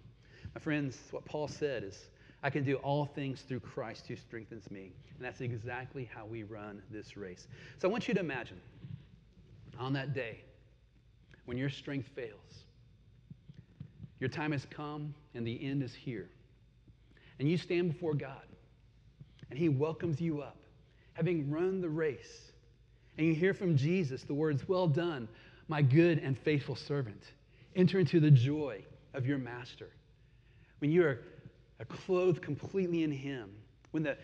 My 0.55 0.61
friends, 0.61 0.99
what 1.11 1.25
Paul 1.25 1.49
said 1.49 1.85
is, 1.85 2.07
I 2.43 2.51
can 2.51 2.65
do 2.65 2.77
all 2.77 3.05
things 3.05 3.43
through 3.43 3.61
Christ 3.61 4.07
who 4.07 4.17
strengthens 4.17 4.71
me. 4.71 4.93
And 5.17 5.25
that's 5.25 5.41
exactly 5.41 6.09
how 6.15 6.25
we 6.25 6.45
run 6.45 6.83
this 6.91 7.17
race. 7.17 7.49
So 7.79 7.89
I 7.89 7.91
want 7.91 8.07
you 8.07 8.15
to 8.15 8.21
imagine 8.21 8.61
on 9.79 9.93
that 9.95 10.15
day 10.15 10.41
when 11.47 11.57
your 11.57 11.71
strength 11.71 12.09
fails, 12.15 12.65
your 14.21 14.29
time 14.29 14.53
has 14.53 14.67
come 14.71 15.15
and 15.35 15.47
the 15.47 15.65
end 15.65 15.83
is 15.83 15.95
here. 15.95 16.29
And 17.39 17.49
you 17.49 17.57
stand 17.57 17.93
before 17.93 18.15
God 18.15 18.43
and 19.51 19.59
he 19.59 19.69
welcomes 19.69 20.21
you 20.21 20.41
up, 20.41 20.57
having 21.15 21.51
run 21.51 21.81
the 21.81 21.89
race. 21.89 22.53
And 23.17 23.27
you 23.27 23.35
hear 23.35 23.55
from 23.55 23.77
Jesus 23.77 24.23
the 24.23 24.35
words, 24.35 24.69
Well 24.69 24.87
done, 24.87 25.29
my 25.69 25.83
good 25.83 26.19
and 26.19 26.37
faithful 26.39 26.75
servant. 26.75 27.23
Enter 27.77 27.99
into 27.99 28.21
the 28.21 28.31
joy 28.31 28.83
of 29.15 29.27
your 29.27 29.39
master. 29.39 29.89
When 30.81 30.91
you 30.91 31.05
are 31.05 31.21
clothed 31.89 32.43
completely 32.43 33.05
in 33.05 33.13
him, 33.13 33.51
when 33.93 34.03
the, 34.03 34.17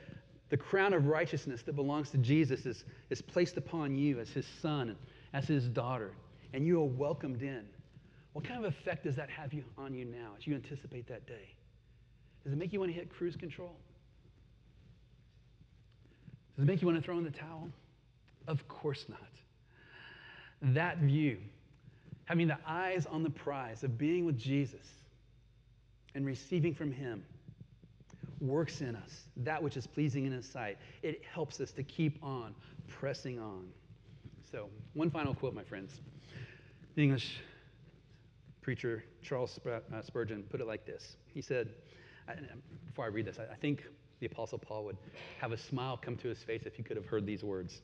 the 0.49 0.57
crown 0.57 0.93
of 0.93 1.07
righteousness 1.07 1.63
that 1.63 1.77
belongs 1.77 2.11
to 2.11 2.19
Jesus 2.19 2.67
is, 2.67 2.85
is 3.11 3.23
placed 3.23 3.57
upon 3.57 3.97
you 3.97 4.19
as 4.19 4.31
his 4.31 4.47
son, 4.61 4.97
as 5.33 5.47
his 5.47 5.69
daughter, 5.69 6.13
and 6.53 6.67
you 6.67 6.81
are 6.81 6.87
welcomed 6.87 7.43
in, 7.43 7.65
what 8.33 8.45
kind 8.45 8.65
of 8.65 8.73
effect 8.73 9.05
does 9.05 9.17
that 9.17 9.31
have 9.31 9.53
you, 9.53 9.65
on 9.79 9.95
you 9.95 10.05
now 10.05 10.33
as 10.37 10.47
you 10.47 10.55
anticipate 10.55 11.07
that 11.09 11.27
day? 11.27 11.55
Does 12.43 12.53
it 12.53 12.57
make 12.57 12.73
you 12.73 12.81
want 12.81 12.91
to 12.91 12.95
hit 12.95 13.11
cruise 13.11 13.37
control? 13.37 13.77
Does 16.57 16.65
it 16.65 16.67
make 16.67 16.83
you 16.83 16.87
want 16.87 16.99
to 16.99 17.05
throw 17.05 17.19
in 17.19 17.25
the 17.25 17.31
towel? 17.31 17.71
Of 18.47 18.67
course 18.69 19.07
not. 19.09 19.21
That 20.63 20.99
view, 20.99 21.39
having 22.25 22.49
the 22.49 22.59
eyes 22.67 23.07
on 23.07 23.23
the 23.23 23.31
prize 23.31 23.85
of 23.85 23.99
being 23.99 24.25
with 24.25 24.39
Jesus 24.39 24.87
and 26.15 26.25
receiving 26.25 26.75
from 26.75 26.93
Him, 26.93 27.25
works 28.41 28.81
in 28.81 28.97
us 28.97 29.25
that 29.39 29.63
which 29.63 29.77
is 29.77 29.87
pleasing 29.87 30.27
in 30.27 30.33
His 30.33 30.47
sight. 30.47 30.79
It 31.03 31.23
helps 31.25 31.61
us 31.61 31.71
to 31.73 31.83
keep 31.83 32.23
on 32.23 32.55
pressing 32.89 33.39
on. 33.39 33.69
So, 34.51 34.69
one 34.95 35.11
final 35.11 35.35
quote, 35.35 35.55
my 35.55 35.65
friends. 35.65 36.01
The 36.95 37.03
English 37.03 37.41
preacher 38.63 39.05
Charles 39.23 39.59
uh, 39.67 39.81
Spurgeon 40.03 40.43
put 40.45 40.61
it 40.61 40.67
like 40.67 40.87
this 40.87 41.17
He 41.35 41.43
said, 41.43 41.69
before 42.87 43.05
I 43.05 43.09
read 43.09 43.27
this, 43.27 43.39
I 43.39 43.55
think 43.57 43.85
the 44.21 44.27
Apostle 44.27 44.59
Paul 44.59 44.85
would 44.85 44.97
have 45.41 45.53
a 45.53 45.59
smile 45.59 45.99
come 46.01 46.17
to 46.17 46.29
his 46.29 46.39
face 46.39 46.63
if 46.65 46.75
he 46.75 46.83
could 46.83 46.97
have 46.97 47.07
heard 47.07 47.27
these 47.27 47.45
words. 47.45 47.83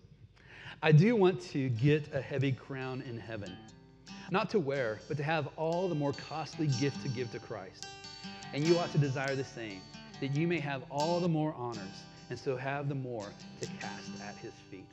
I 0.82 0.92
do 0.92 1.14
want 1.14 1.42
to 1.50 1.68
get 1.68 2.12
a 2.14 2.20
heavy 2.20 2.52
crown 2.52 3.02
in 3.02 3.18
heaven, 3.18 3.56
not 4.30 4.48
to 4.50 4.58
wear, 4.58 5.00
but 5.08 5.16
to 5.18 5.22
have 5.22 5.48
all 5.56 5.88
the 5.88 5.94
more 5.94 6.12
costly 6.12 6.68
gift 6.80 7.02
to 7.02 7.08
give 7.08 7.30
to 7.32 7.38
Christ. 7.38 7.86
And 8.54 8.66
you 8.66 8.78
ought 8.78 8.90
to 8.92 8.98
desire 8.98 9.36
the 9.36 9.44
same, 9.44 9.80
that 10.20 10.34
you 10.34 10.46
may 10.48 10.58
have 10.58 10.82
all 10.90 11.20
the 11.20 11.28
more 11.28 11.54
honors, 11.56 12.04
and 12.30 12.38
so 12.38 12.56
have 12.56 12.88
the 12.88 12.94
more 12.94 13.28
to 13.60 13.66
cast 13.80 14.10
at 14.26 14.36
his 14.36 14.52
feet. 14.70 14.86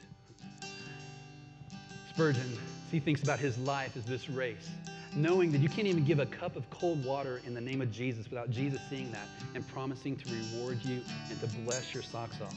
Spurgeon, 2.09 2.57
he 2.91 2.99
thinks 2.99 3.23
about 3.23 3.39
his 3.39 3.57
life 3.59 3.95
as 3.95 4.03
this 4.05 4.29
race, 4.29 4.69
knowing 5.15 5.51
that 5.51 5.59
you 5.59 5.69
can't 5.69 5.87
even 5.87 6.03
give 6.03 6.19
a 6.19 6.25
cup 6.25 6.55
of 6.55 6.69
cold 6.69 7.05
water 7.05 7.41
in 7.45 7.53
the 7.53 7.61
name 7.61 7.81
of 7.81 7.91
Jesus 7.91 8.29
without 8.29 8.49
Jesus 8.49 8.81
seeing 8.89 9.11
that 9.11 9.27
and 9.55 9.67
promising 9.67 10.17
to 10.17 10.33
reward 10.33 10.83
you 10.83 11.01
and 11.29 11.39
to 11.39 11.47
bless 11.59 11.93
your 11.93 12.03
socks 12.03 12.41
off. 12.41 12.55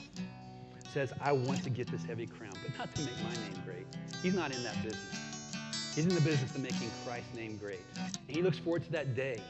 Says, 0.93 1.13
I 1.21 1.31
want 1.31 1.63
to 1.63 1.71
get 1.71 1.89
this 1.89 2.03
heavy 2.03 2.27
crown, 2.27 2.53
but 2.67 2.77
not 2.77 2.93
to 2.97 3.03
make 3.03 3.15
my 3.23 3.31
name 3.31 3.63
great. 3.65 3.87
He's 4.25 4.35
not 4.35 4.53
in 4.53 4.61
that 4.65 4.75
business. 4.83 5.31
He's 5.95 6.05
in 6.05 6.13
the 6.13 6.21
business 6.21 6.53
of 6.53 6.61
making 6.61 6.91
Christ's 7.05 7.33
name 7.33 7.59
great. 7.59 7.79
And 7.97 8.37
he 8.37 8.43
looks 8.43 8.59
forward 8.59 8.83
to 8.87 8.93
that 8.93 9.15
day 9.15 9.41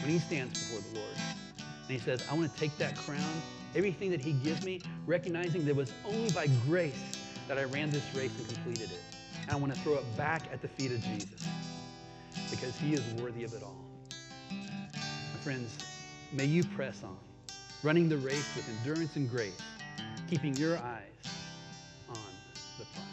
when 0.00 0.10
he 0.10 0.20
stands 0.20 0.58
before 0.58 0.88
the 0.92 1.00
Lord. 1.00 1.16
And 1.58 1.90
he 1.90 1.98
says, 1.98 2.22
I 2.30 2.34
want 2.34 2.52
to 2.52 2.60
take 2.60 2.76
that 2.78 2.96
crown, 2.96 3.42
everything 3.74 4.10
that 4.12 4.20
he 4.20 4.32
gives 4.32 4.64
me, 4.64 4.80
recognizing 5.06 5.64
that 5.64 5.70
it 5.70 5.76
was 5.76 5.92
only 6.04 6.30
by 6.30 6.46
grace 6.68 6.94
that 7.48 7.58
I 7.58 7.64
ran 7.64 7.90
this 7.90 8.04
race 8.14 8.30
and 8.38 8.46
completed 8.46 8.90
it. 8.92 9.00
And 9.42 9.50
I 9.50 9.56
want 9.56 9.74
to 9.74 9.80
throw 9.80 9.94
it 9.94 10.16
back 10.16 10.42
at 10.52 10.62
the 10.62 10.68
feet 10.68 10.92
of 10.92 11.02
Jesus 11.02 11.48
because 12.48 12.76
he 12.78 12.94
is 12.94 13.02
worthy 13.20 13.42
of 13.42 13.54
it 13.54 13.62
all. 13.64 13.76
My 14.50 15.40
friends, 15.42 15.76
may 16.32 16.44
you 16.44 16.62
press 16.62 17.02
on, 17.02 17.16
running 17.82 18.08
the 18.08 18.18
race 18.18 18.54
with 18.54 18.68
endurance 18.78 19.16
and 19.16 19.28
grace, 19.28 19.60
keeping 20.28 20.56
your 20.56 20.76
eyes 20.78 21.32
on 22.08 22.16
the 22.78 22.84
prize. 22.84 23.05